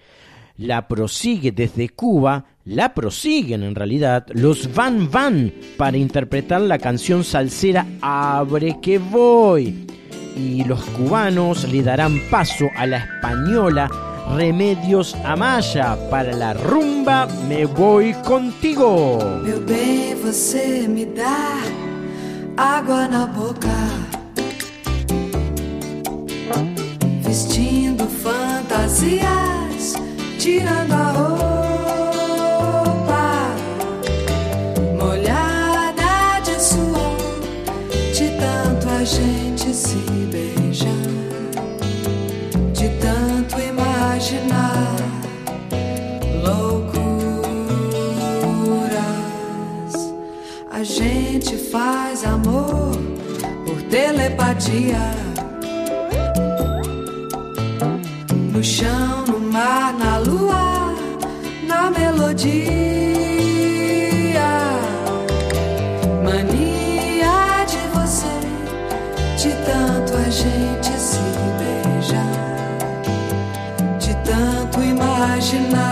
[0.60, 7.23] La prosigue desde Cuba, la prosiguen en realidad los Van Van para interpretar la canción
[7.23, 9.88] salsera Abre que voy.
[10.36, 13.90] Y los cubanos le darán paso a la española
[14.36, 19.18] Remedios Amaya para la rumba Me Voy Contigo.
[19.41, 21.61] Meu bem, você me dá
[22.57, 23.69] água na boca,
[27.23, 29.69] vestindo fantasias,
[30.40, 32.34] tirando a roupa,
[34.98, 37.18] molhada de suor,
[38.14, 39.98] de tanto a gente se
[40.32, 40.95] beijar,
[42.72, 44.95] de tanto imaginar
[46.41, 46.80] loucuras.
[50.72, 52.95] A gente faz amor
[53.66, 55.20] por telepatia.
[58.53, 60.94] No chão, no mar, na lua,
[61.68, 62.70] na melodia.
[66.24, 68.36] Mania de você,
[69.38, 71.20] de tanto a gente se
[71.60, 72.36] beijar,
[74.00, 75.89] de tanto imaginar.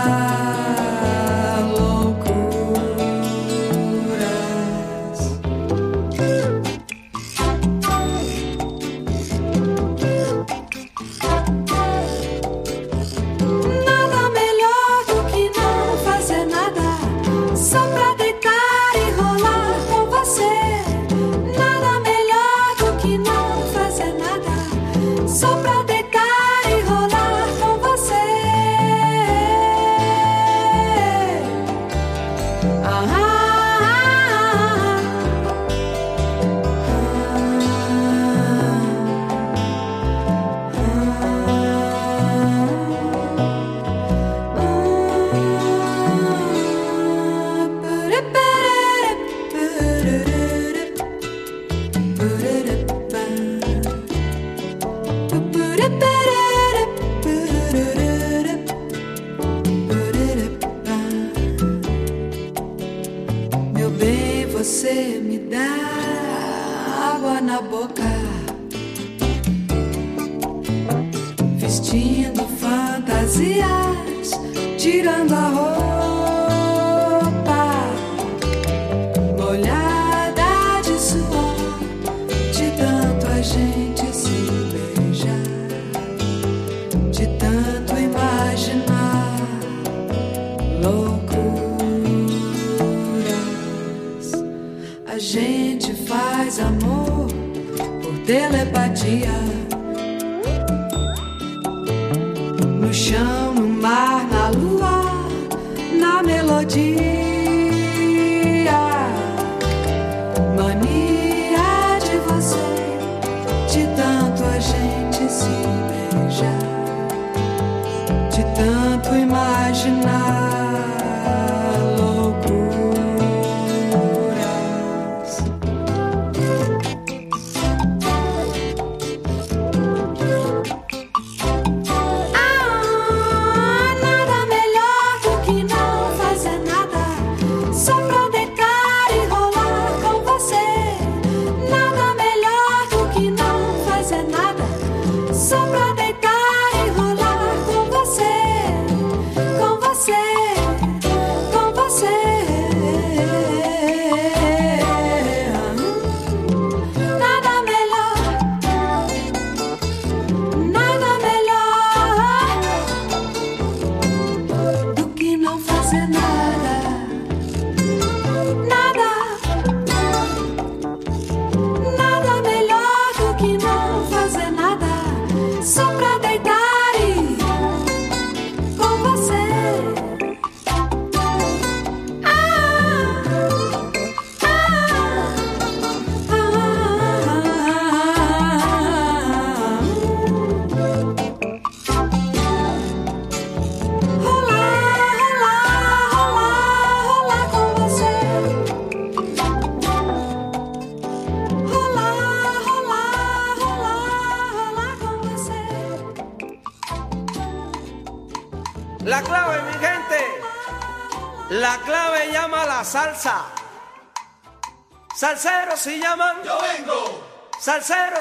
[98.28, 99.47] telepatia.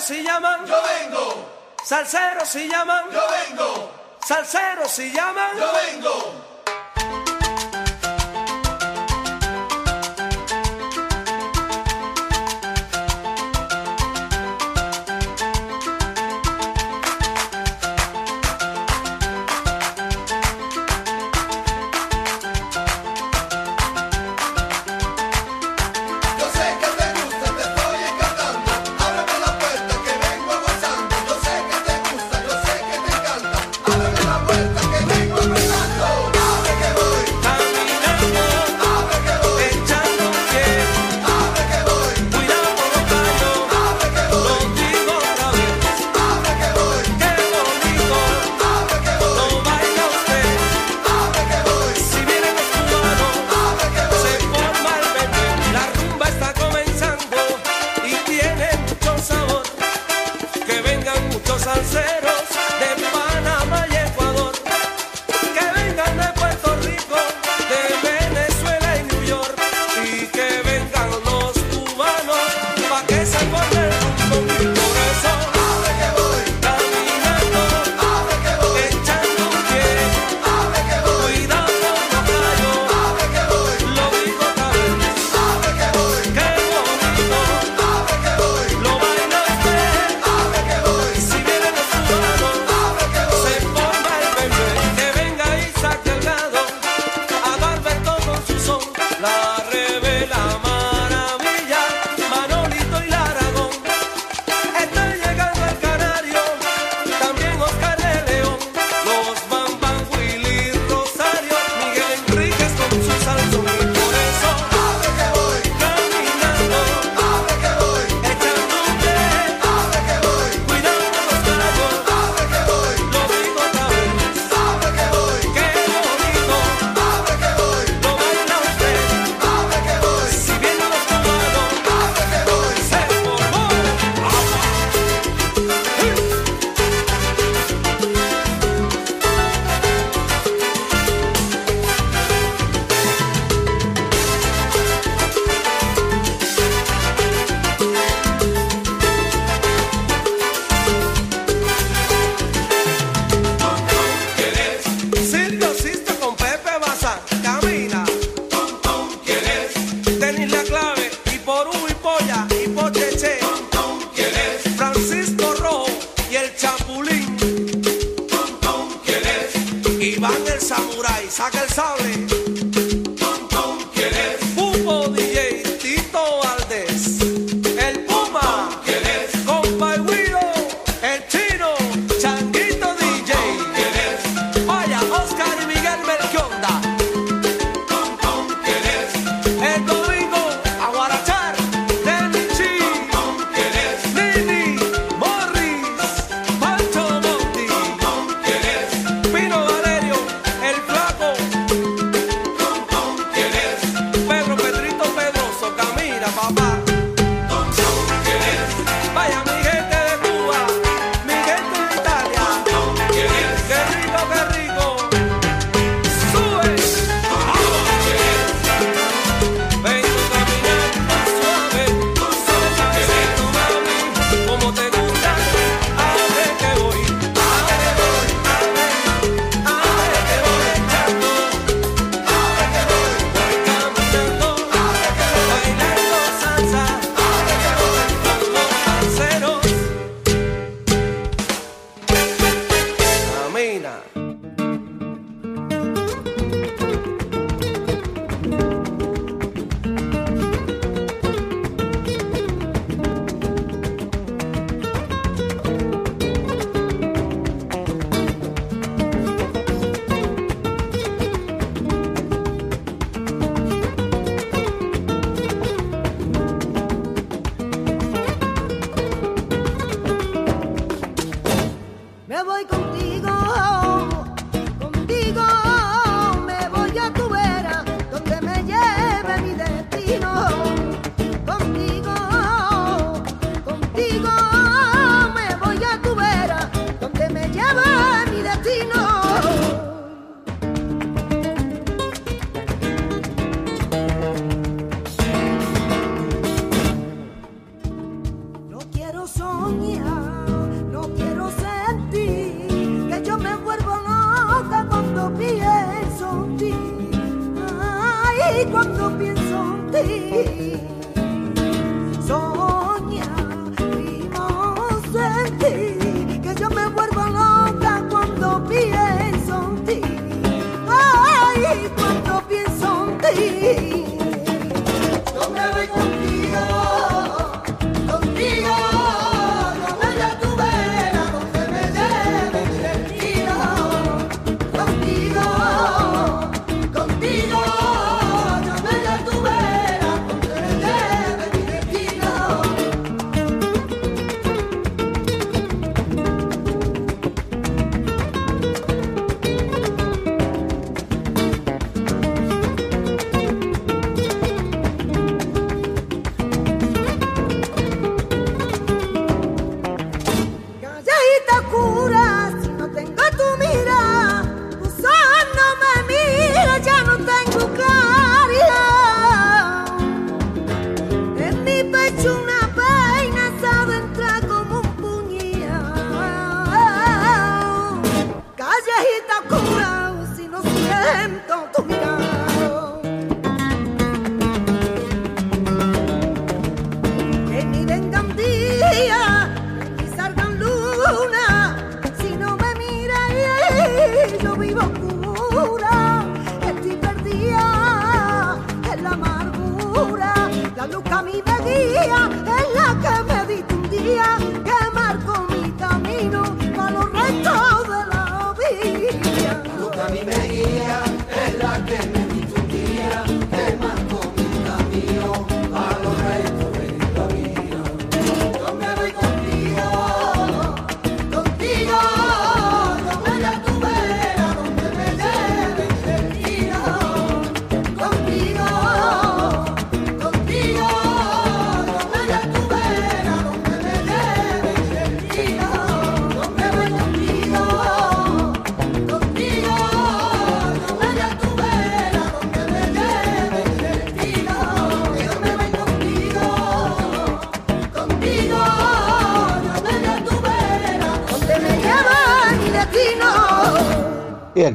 [0.07, 1.45] si llaman, yo vengo.
[1.83, 3.91] Salseros si llaman, yo vengo.
[4.25, 6.33] Salseros si llaman, yo vengo.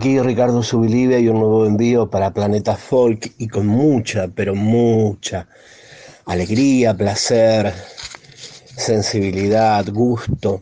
[0.02, 5.46] Aquí Ricardo Subilivia y un nuevo envío para Planeta Folk y con mucha, pero mucha
[6.26, 7.72] alegría, placer,
[8.76, 10.60] sensibilidad, gusto.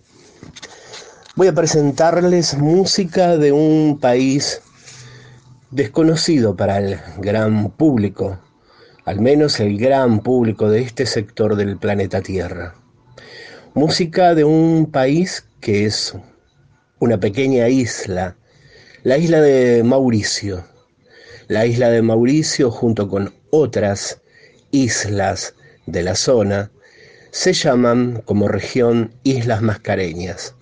[1.36, 4.60] Voy a presentarles música de un país
[5.70, 8.38] desconocido para el gran público,
[9.06, 12.74] al menos el gran público de este sector del planeta Tierra.
[13.72, 16.14] Música de un país que es
[16.98, 18.36] una pequeña isla
[19.02, 20.62] la isla de Mauricio.
[21.48, 24.20] La isla de Mauricio junto con otras
[24.72, 25.54] islas
[25.86, 26.70] de la zona
[27.30, 30.54] se llaman como región Islas Mascareñas.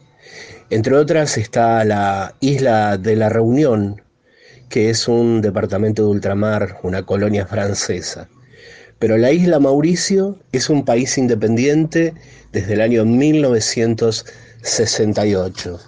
[0.71, 4.03] Entre otras está la isla de la Reunión,
[4.69, 8.29] que es un departamento de ultramar, una colonia francesa.
[9.01, 12.15] Pero la isla Mauricio es un país independiente
[12.53, 15.81] desde el año 1968.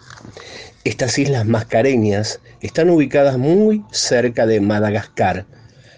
[0.84, 5.44] Estas islas mascareñas están ubicadas muy cerca de Madagascar,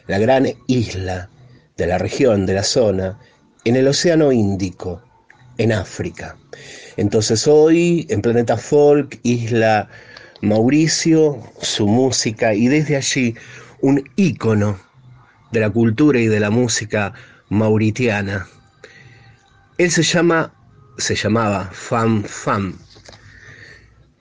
[0.08, 1.30] la gran isla
[1.76, 3.16] de la región, de la zona,
[3.64, 5.00] en el Océano Índico,
[5.58, 6.36] en África.
[6.96, 9.88] Entonces hoy en Planeta Folk, Isla
[10.40, 13.36] Mauricio, su música y desde allí
[13.82, 14.80] un ícono
[15.52, 17.12] de la cultura y de la música
[17.50, 18.48] mauritiana.
[19.78, 20.52] Él se llama,
[20.98, 22.76] se llamaba Fam Fam,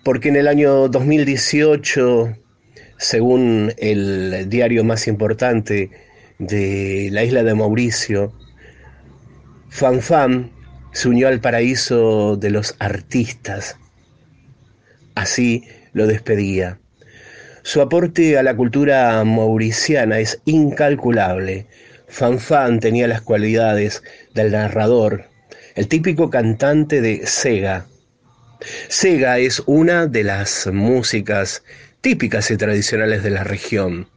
[0.04, 2.36] porque en el año 2018,
[2.98, 5.92] según el diario más importante
[6.40, 8.34] de la isla de Mauricio,
[9.70, 10.52] Fan Fan
[10.92, 13.78] se unió al paraíso de los artistas.
[15.16, 15.64] Así
[15.94, 16.80] lo despedía.
[17.64, 21.68] Su aporte a la cultura mauriciana es incalculable.
[22.08, 24.02] Fan Fan tenía las cualidades
[24.34, 25.26] del narrador,
[25.76, 27.86] el típico cantante de Sega.
[28.90, 31.64] Sega es una de las músicas
[32.02, 34.08] típicas y tradicionales de la región.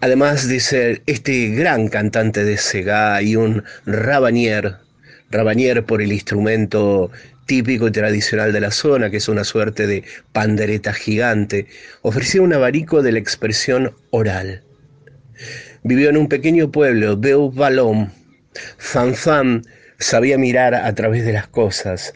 [0.00, 4.76] Además de ser este gran cantante de Sega y un rabanier,
[5.30, 7.10] rabanier por el instrumento
[7.46, 11.66] típico y tradicional de la zona, que es una suerte de pandereta gigante,
[12.02, 14.62] ofrecía un abanico de la expresión oral.
[15.82, 18.10] Vivió en un pequeño pueblo, Beu Balom.
[18.78, 19.62] Fan Fan
[19.98, 22.12] sabía mirar a través de las cosas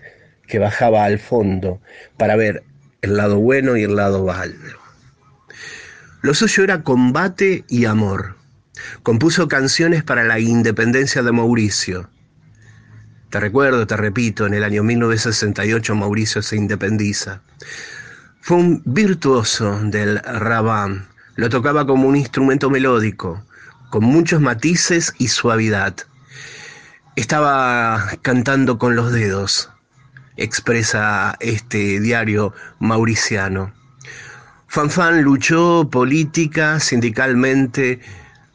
[0.50, 1.80] que bajaba al fondo
[2.18, 2.64] para ver
[3.00, 4.54] el lado bueno y el lado malo.
[6.20, 8.36] Lo suyo era combate y amor.
[9.02, 12.10] Compuso canciones para la independencia de Mauricio.
[13.30, 17.40] Te recuerdo, te repito, en el año 1968 Mauricio se independiza.
[18.40, 21.06] Fue un virtuoso del rabán.
[21.36, 23.42] Lo tocaba como un instrumento melódico,
[23.90, 25.94] con muchos matices y suavidad.
[27.16, 29.69] Estaba cantando con los dedos,
[30.40, 33.72] expresa este diario mauriciano.
[34.66, 38.00] Fanfan luchó política, sindicalmente,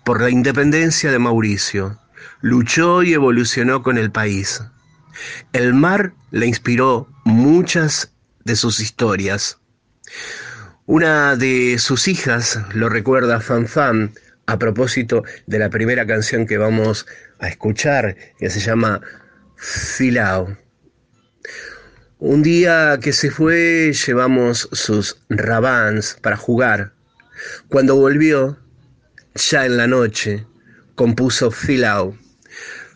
[0.03, 1.99] por la independencia de Mauricio.
[2.41, 4.63] Luchó y evolucionó con el país.
[5.53, 8.13] El mar le inspiró muchas
[8.43, 9.59] de sus historias.
[10.85, 14.13] Una de sus hijas lo recuerda Fanfan
[14.45, 17.05] a propósito de la primera canción que vamos
[17.39, 19.01] a escuchar, que se llama
[19.55, 20.55] Filao.
[22.27, 26.91] Un día que se fue llevamos sus rabans para jugar.
[27.69, 28.57] Cuando volvió,
[29.35, 30.43] ya en la noche,
[30.95, 32.17] compuso Filao.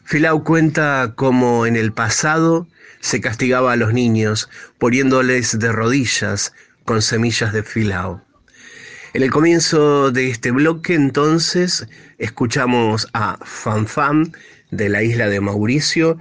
[0.04, 2.68] Filao cuenta cómo en el pasado
[3.02, 4.50] se castigaba a los niños
[4.80, 6.52] poniéndoles de rodillas
[6.86, 8.26] con semillas de Filao.
[9.14, 11.86] En el comienzo de este bloque entonces
[12.18, 14.34] escuchamos a Fan Fan
[14.72, 16.18] de la isla de Mauricio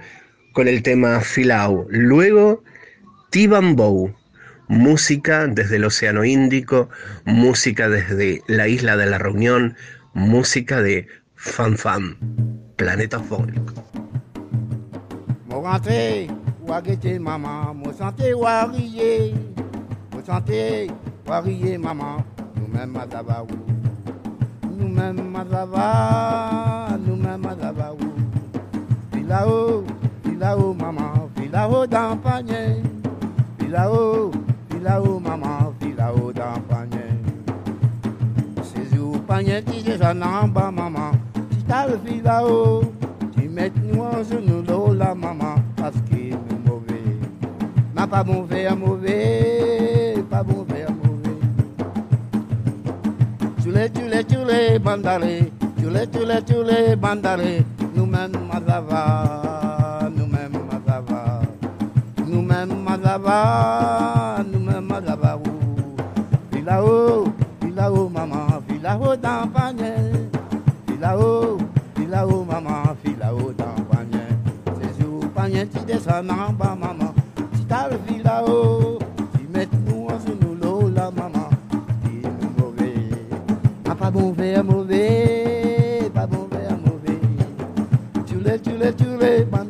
[0.53, 1.87] con el tema Filao.
[1.89, 2.63] Luego
[3.29, 4.11] Tibambou,
[4.67, 6.89] música desde el Océano Índico,
[7.25, 9.75] música desde la isla de la Reunión,
[10.15, 12.17] música de Fan Fan,
[12.75, 13.19] Planeta
[32.21, 32.98] panier,
[33.69, 34.31] là-haut,
[34.69, 36.97] puis là-haut, maman, puis là-haut dans panier.
[38.63, 41.11] C'est où panier, tu déjà bas, maman.
[41.33, 42.81] Tu t'as le fil là-haut,
[43.35, 47.17] tu mets nous en genou l'eau là, maman, parce qu'il est mauvais.
[47.95, 51.09] Ma pas mauvais à mauvais, pas mauvais à mauvais.
[53.61, 55.51] Tu l'es, tu l'es, tu l'es, bandalé.
[55.77, 57.63] Tu l'es, tu l'es, tu l'es, bandalé.
[57.95, 58.59] Nous-mêmes, ma
[62.29, 65.59] nume magaba, nume magaba ou.
[66.51, 67.31] Vila ou,
[67.61, 70.29] vila ou maman, vila haut dans panier.
[70.87, 71.57] Vila ou,
[71.95, 74.29] vila ou maman, vila ou dans panier.
[74.79, 77.13] C'est sur panier, tu descends, maman, maman.
[77.55, 78.99] Si t'as le vila ou,
[79.37, 81.49] tu mets nous en sous nous l'eau, la maman.
[82.03, 87.19] Tu nous mauvais, pas bon verre mauvais, pas bon verre mauvais.
[88.27, 89.68] Tu l'es, tu l'es, tu l'es, maman.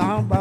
[0.00, 0.39] long, but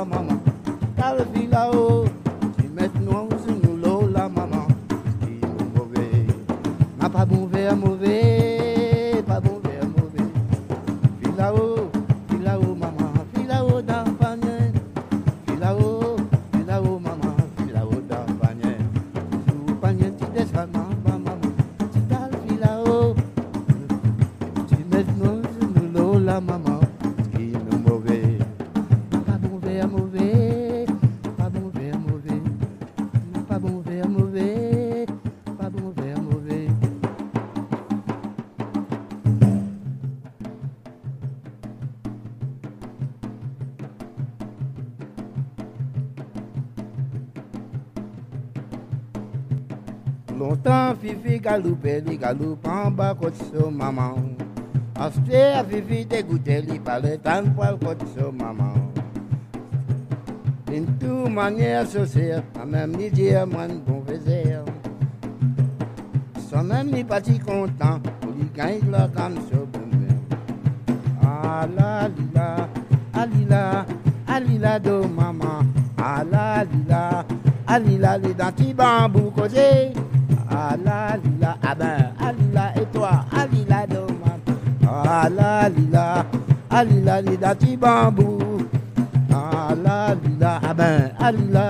[51.40, 54.16] Fifi galoupait, li galoupe en bas côté sur maman.
[54.99, 58.74] Ensuite, à Fifi dégoûté, li parlait tant poil côté sur maman.
[60.68, 62.95] D'une toute manière sociale, à même
[63.36, 64.03] à moins de bon.
[66.49, 68.49] Sans même ni content, pour lui
[68.91, 70.07] la gamme sur le
[71.24, 73.86] Ah la ah
[74.28, 75.61] ah maman.
[75.98, 77.26] Ah la
[77.68, 79.99] ah les dents bambou causé.
[85.68, 86.26] lila,
[86.69, 88.64] alila lila di bambou.
[89.30, 91.65] Ala lila, aben, alila,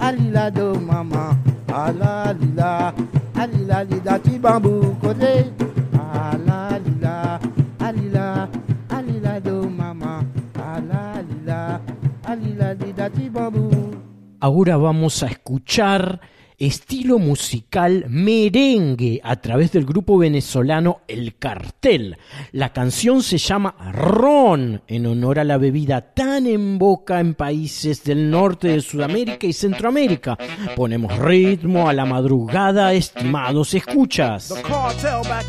[0.00, 1.36] alila do maman.
[1.68, 2.94] Ala lila,
[3.36, 4.96] alila lila di bambou.
[5.02, 5.52] Kote,
[5.92, 7.38] ala lila,
[7.78, 8.48] alila,
[8.88, 10.24] alila do maman.
[10.56, 11.80] Ala lila,
[12.24, 13.94] alila lila di bambou.
[14.40, 16.20] Ahora vamos a escuchar
[16.58, 22.16] estilo musical merengue a través del grupo venezolano El Cartel.
[22.52, 28.02] La canción se llama Ron, en honor a la bebida tan en boca en países
[28.02, 30.36] del norte de Sudamérica y Centroamérica.
[30.74, 34.48] Ponemos ritmo a la madrugada, estimados escuchas.
[34.48, 35.46] The cartel back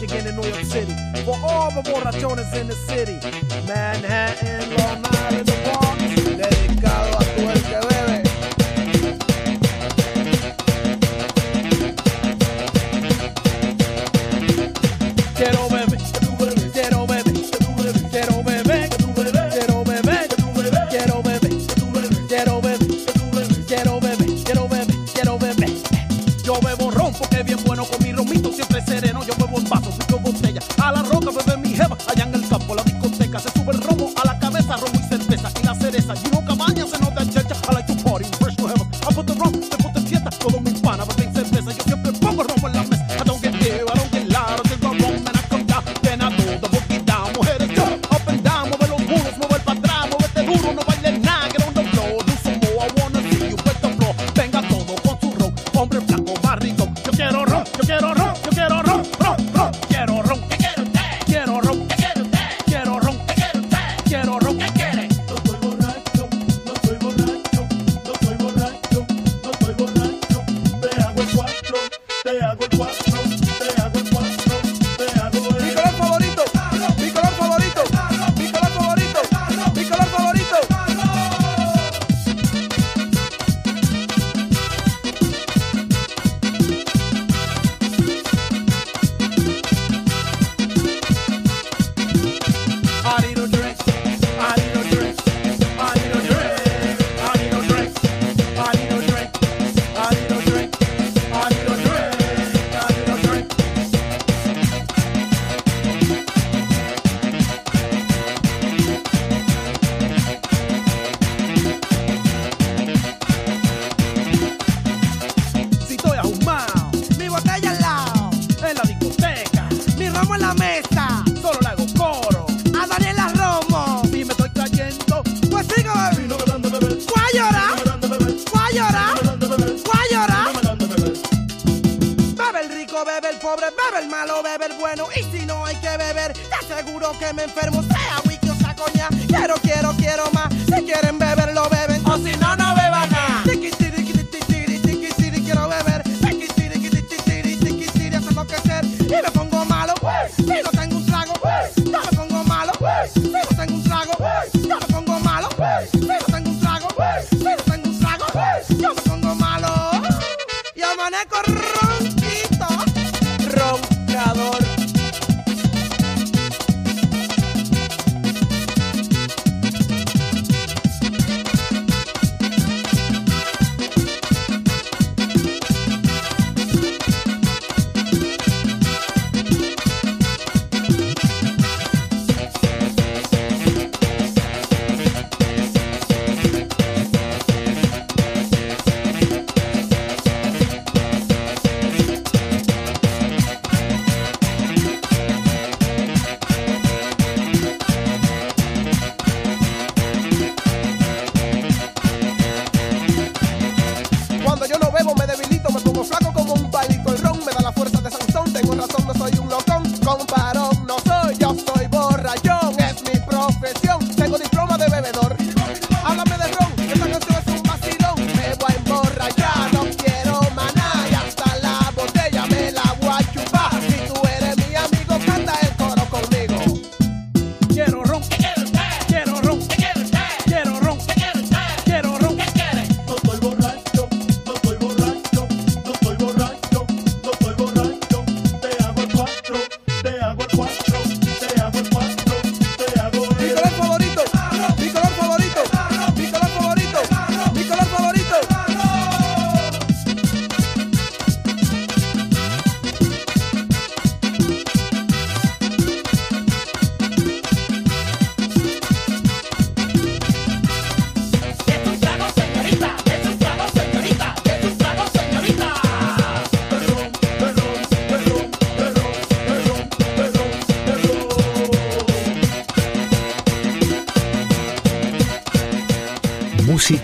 [15.39, 15.68] Quiero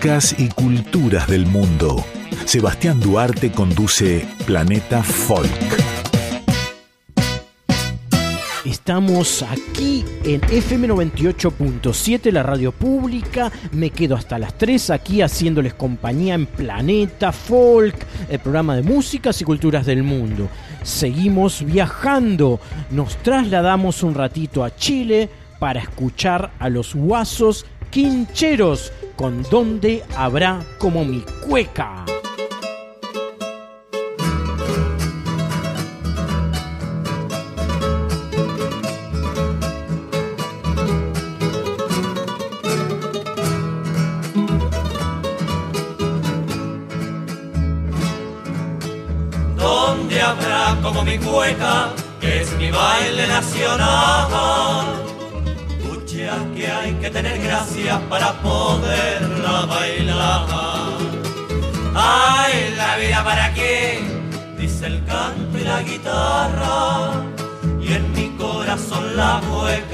[0.06, 2.06] y culturas del mundo.
[2.46, 5.50] Sebastián Duarte conduce Planeta Folk.
[8.64, 13.52] Estamos aquí en FM 98.7, la radio pública.
[13.72, 17.96] Me quedo hasta las 3 aquí haciéndoles compañía en Planeta Folk,
[18.30, 20.50] el programa de músicas y culturas del mundo.
[20.84, 22.60] Seguimos viajando,
[22.92, 30.64] nos trasladamos un ratito a Chile para escuchar a los guasos quincheros con dónde habrá
[30.78, 32.05] como mi cueca.
[69.16, 69.85] la boy.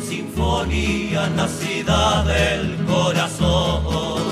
[0.00, 4.22] sinfonía nacida del corazón.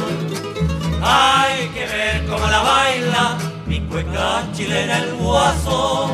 [1.03, 6.11] Hay que ver cómo la baila mi cueca chilena el guaso.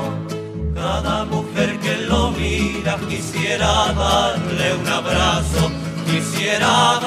[0.75, 5.71] Cada mujer que lo mira quisiera darle un abrazo,
[6.07, 7.01] quisiera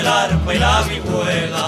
[0.00, 1.66] el arpa y la vihuela.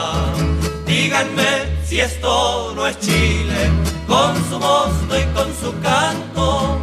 [0.86, 1.50] Díganme
[1.84, 3.70] si esto no es Chile,
[4.06, 6.82] con su mosto y con su canto,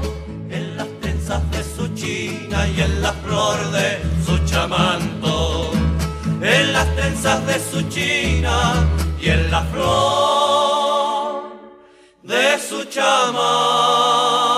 [0.50, 3.88] en las trenzas de su china y en la flor de
[4.26, 5.72] su chamanto,
[6.42, 8.56] en las trenzas de su china
[9.20, 11.44] y en la flor
[12.24, 14.49] de su chamanto.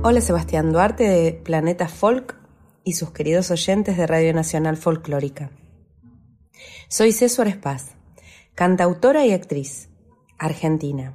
[0.00, 2.36] Hola Sebastián Duarte de Planeta Folk
[2.84, 5.50] y sus queridos oyentes de Radio Nacional Folclórica.
[6.88, 7.96] Soy César Espaz,
[8.54, 9.90] cantautora y actriz,
[10.38, 11.14] argentina.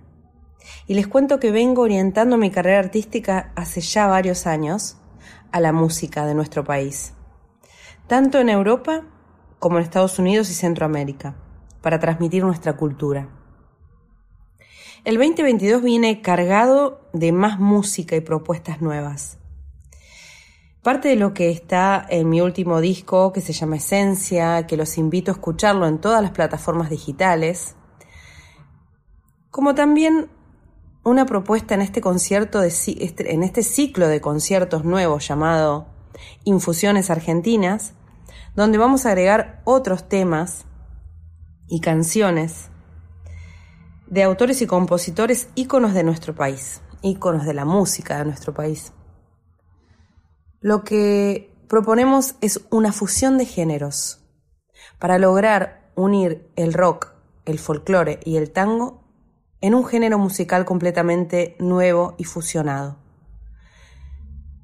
[0.85, 4.97] Y les cuento que vengo orientando mi carrera artística hace ya varios años
[5.53, 7.13] a la música de nuestro país,
[8.07, 9.05] tanto en Europa
[9.59, 11.35] como en Estados Unidos y Centroamérica,
[11.81, 13.29] para transmitir nuestra cultura.
[15.05, 19.37] El 2022 viene cargado de más música y propuestas nuevas.
[20.81, 24.97] Parte de lo que está en mi último disco, que se llama Esencia, que los
[24.97, 27.75] invito a escucharlo en todas las plataformas digitales,
[29.51, 30.29] como también
[31.03, 35.85] una propuesta en este concierto, este, en este ciclo de conciertos nuevos llamado
[36.45, 37.93] Infusiones Argentinas,
[38.55, 40.65] donde vamos a agregar otros temas
[41.67, 42.69] y canciones
[44.07, 48.93] de autores y compositores íconos de nuestro país, íconos de la música de nuestro país.
[50.61, 54.23] Lo que proponemos es una fusión de géneros
[54.99, 57.13] para lograr unir el rock,
[57.45, 59.03] el folclore y el tango
[59.61, 62.97] en un género musical completamente nuevo y fusionado.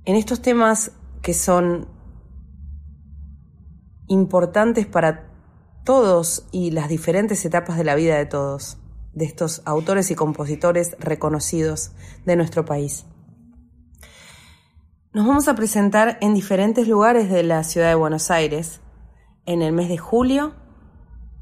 [0.05, 0.91] En estos temas
[1.21, 1.87] que son
[4.07, 5.29] importantes para
[5.83, 8.77] todos y las diferentes etapas de la vida de todos,
[9.13, 11.91] de estos autores y compositores reconocidos
[12.25, 13.05] de nuestro país.
[15.11, 18.81] Nos vamos a presentar en diferentes lugares de la ciudad de Buenos Aires
[19.45, 20.53] en el mes de julio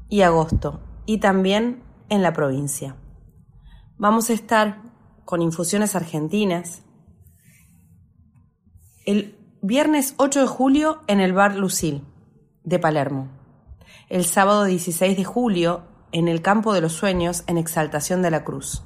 [0.08, 2.96] y agosto y también en la provincia.
[3.98, 4.82] Vamos a estar
[5.24, 6.82] con infusiones argentinas
[9.04, 12.04] el viernes 8 de julio en el bar Lucil
[12.64, 13.28] de Palermo.
[14.08, 15.82] El sábado 16 de julio
[16.12, 18.82] en el Campo de los Sueños en Exaltación de la Cruz,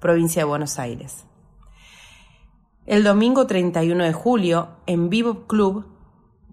[0.00, 1.24] provincia de Buenos Aires.
[2.86, 5.86] El domingo 31 de julio en Vivo Club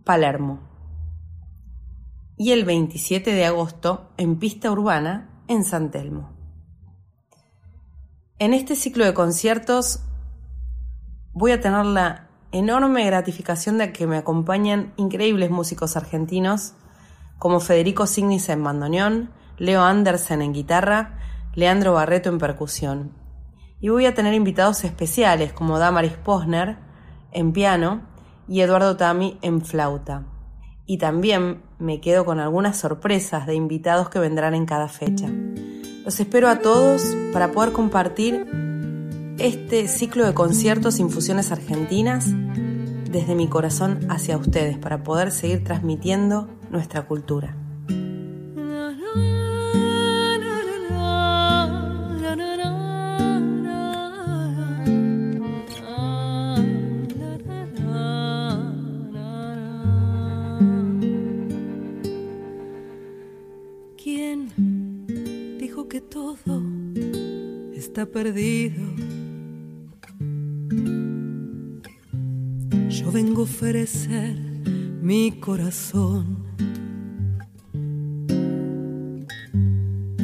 [0.03, 0.59] Palermo.
[2.37, 6.33] Y el 27 de agosto en Pista Urbana en San Telmo.
[8.37, 10.01] En este ciclo de conciertos
[11.31, 16.73] voy a tener la enorme gratificación de que me acompañen increíbles músicos argentinos
[17.39, 21.19] como Federico Signis en bandoneón, Leo Andersen en guitarra,
[21.53, 23.11] Leandro Barreto en percusión.
[23.79, 26.77] Y voy a tener invitados especiales como Damaris Posner
[27.31, 28.01] en piano
[28.47, 30.23] y Eduardo Tami en flauta.
[30.85, 35.27] Y también me quedo con algunas sorpresas de invitados que vendrán en cada fecha.
[36.03, 38.45] Los espero a todos para poder compartir
[39.39, 42.27] este ciclo de conciertos Infusiones Argentinas
[43.09, 47.55] desde mi corazón hacia ustedes para poder seguir transmitiendo nuestra cultura.
[75.75, 76.37] Corazón.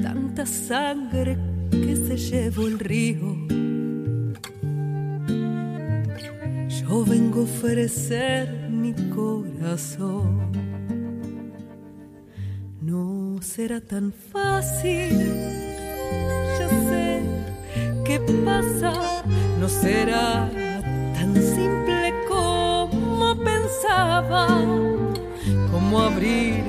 [0.01, 1.37] Tanta sangre
[1.71, 3.35] que se llevó el río.
[6.69, 10.51] Yo vengo a ofrecer mi corazón.
[12.81, 15.09] No será tan fácil,
[16.59, 17.21] ya sé
[18.05, 19.23] qué pasa,
[19.59, 20.49] no será
[21.13, 24.47] tan simple como pensaba,
[25.91, 26.63] como abrir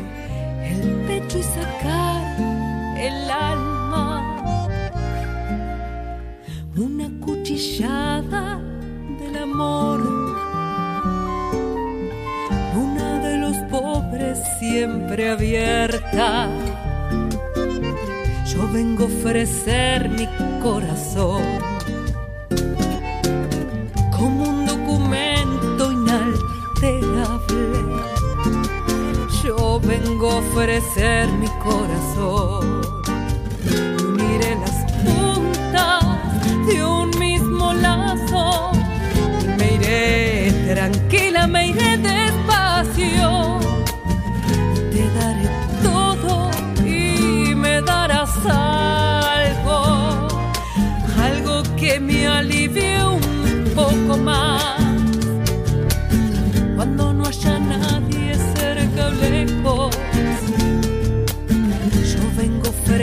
[0.64, 2.40] el pecho y sacar
[2.98, 4.20] el alma,
[6.76, 8.60] una cuchillada
[9.20, 10.00] del amor,
[12.74, 16.48] una de los pobres siempre abierta.
[18.52, 20.26] Yo vengo a ofrecer mi
[20.60, 21.61] corazón
[30.32, 32.81] ofrecer mi corazón.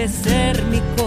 [0.10, 0.99] Ofrecer mi corazón.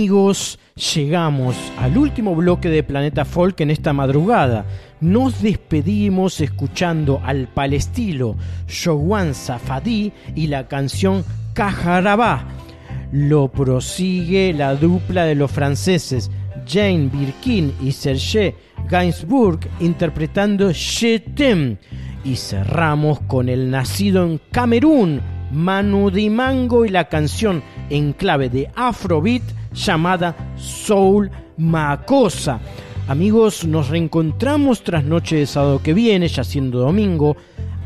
[0.00, 0.58] Amigos,
[0.94, 4.64] llegamos al último bloque de Planeta Folk en esta madrugada.
[5.02, 8.34] Nos despedimos escuchando al palestilo
[8.66, 11.22] Showan Safadi y la canción
[11.52, 12.46] Cajarabá.
[13.12, 16.30] Lo prosigue la dupla de los franceses
[16.66, 18.54] Jane Birkin y Serge
[18.88, 20.72] Gainsbourg interpretando
[21.36, 21.76] t'aime.
[22.24, 25.20] Y cerramos con el nacido en Camerún,
[25.52, 32.60] Manu Dimango y la canción en clave de Afrobeat llamada Soul Macosa.
[33.08, 37.36] Amigos, nos reencontramos tras noche de sábado que viene, ya siendo domingo,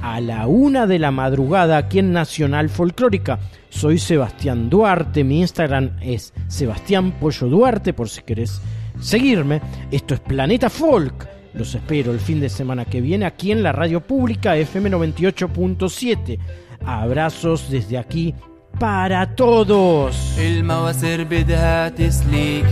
[0.02, 3.38] a la una de la madrugada aquí en Nacional Folclórica.
[3.70, 8.60] Soy Sebastián Duarte, mi Instagram es Sebastián Pollo Duarte, por si querés
[9.00, 9.62] seguirme.
[9.90, 11.26] Esto es Planeta Folk.
[11.54, 16.38] Los espero el fin de semana que viene aquí en la radio pública FM 98.7.
[16.84, 18.34] Abrazos desde aquí
[18.80, 20.38] para todos.
[20.38, 22.66] المواسير بدها تسليك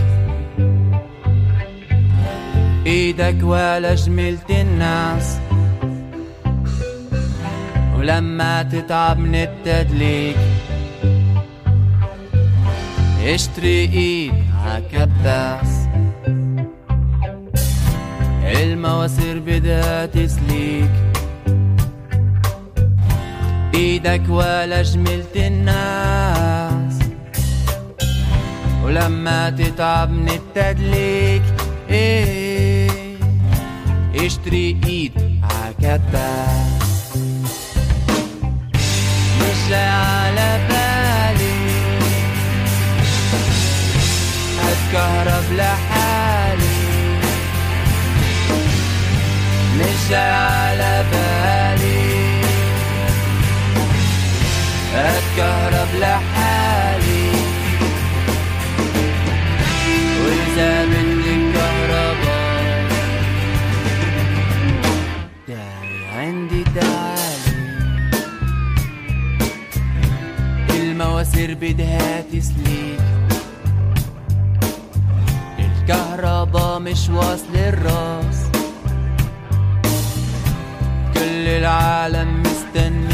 [2.85, 5.37] إيدك ولا جملت الناس
[7.97, 10.37] ولما تتعب من التدليك
[13.23, 14.33] اشتري ايد
[14.65, 15.87] عكباس
[18.43, 20.91] المواسير بدها تسليك
[23.73, 26.93] إيدك ولا جملت الناس
[28.83, 31.43] ولما تتعب من التدليك
[31.89, 32.89] إيه؟
[34.15, 35.11] اشتري إيد
[35.43, 36.83] عكباس
[39.41, 41.53] مش على بالي.
[44.63, 46.73] اتكهرب لحالي.
[49.79, 51.92] مش على بالي.
[54.95, 57.31] أتكهرب لحالي.
[60.23, 62.89] وإذا بدك كهرباء
[65.47, 67.53] داعي عندي تعالي.
[70.69, 73.01] المواسير بدها تسليك.
[75.59, 78.39] الكهرباء مش واصل الراس.
[81.13, 83.12] كل العالم مستنيك.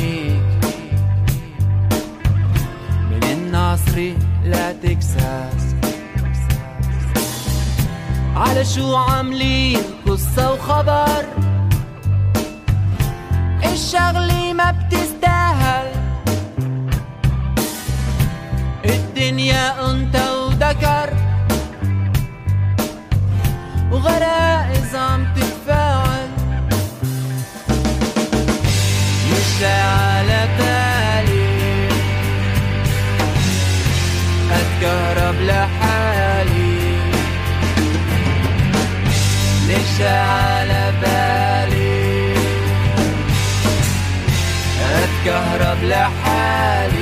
[3.80, 5.76] الناصري لا تكساس.
[8.36, 11.26] على شو عاملين قصة وخبر؟
[13.66, 15.92] الشغلة ما بتستاهل.
[18.86, 21.14] الدنيا انت وذكر.
[23.92, 24.49] وغرائز
[35.40, 37.00] لحالي
[39.68, 42.34] ليش على بالي.
[44.82, 46.99] أتكهرب لحالي.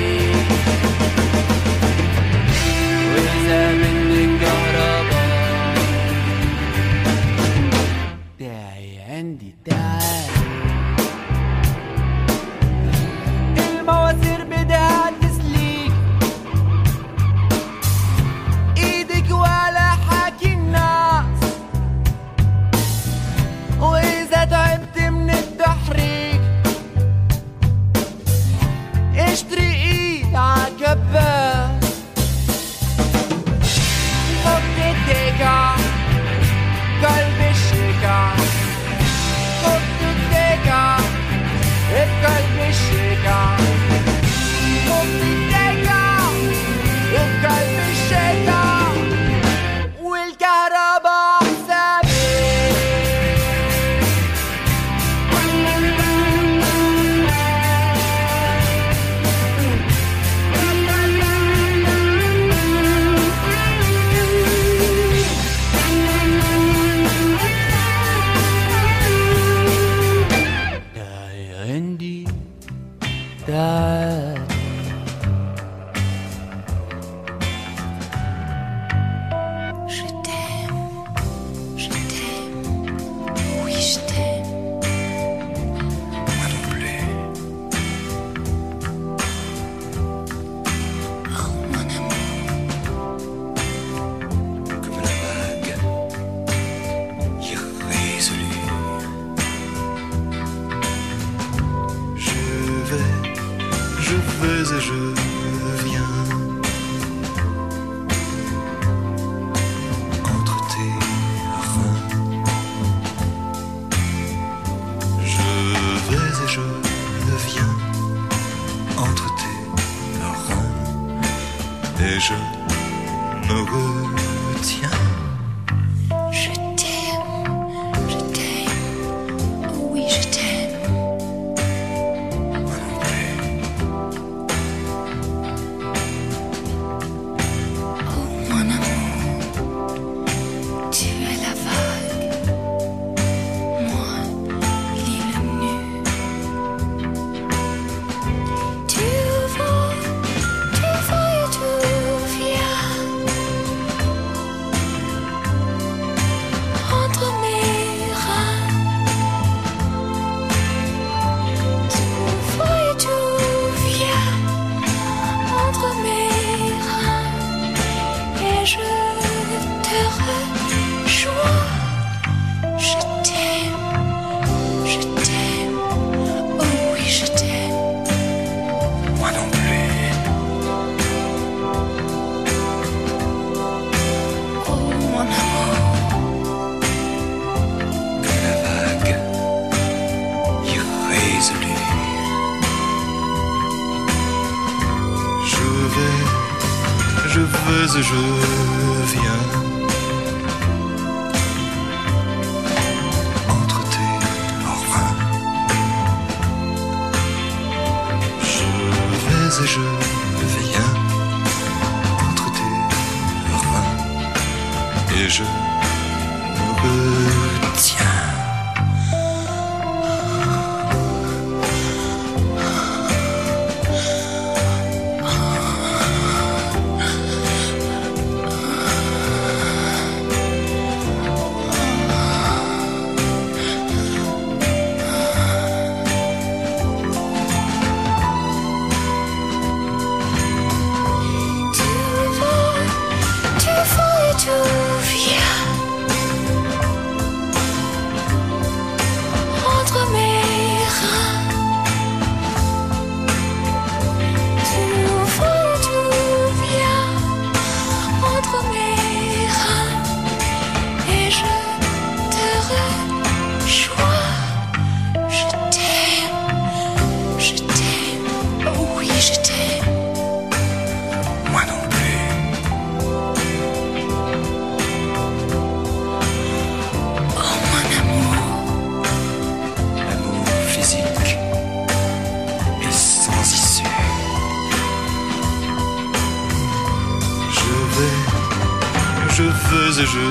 [289.70, 290.28] feux et je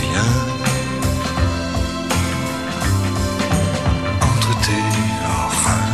[0.00, 0.34] viens
[4.30, 4.84] entre tes
[5.64, 5.88] reins.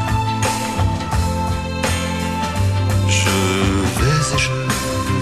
[3.08, 3.36] Je
[3.98, 4.58] vais et je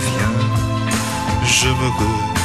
[0.06, 0.36] viens,
[1.44, 2.35] je me veux.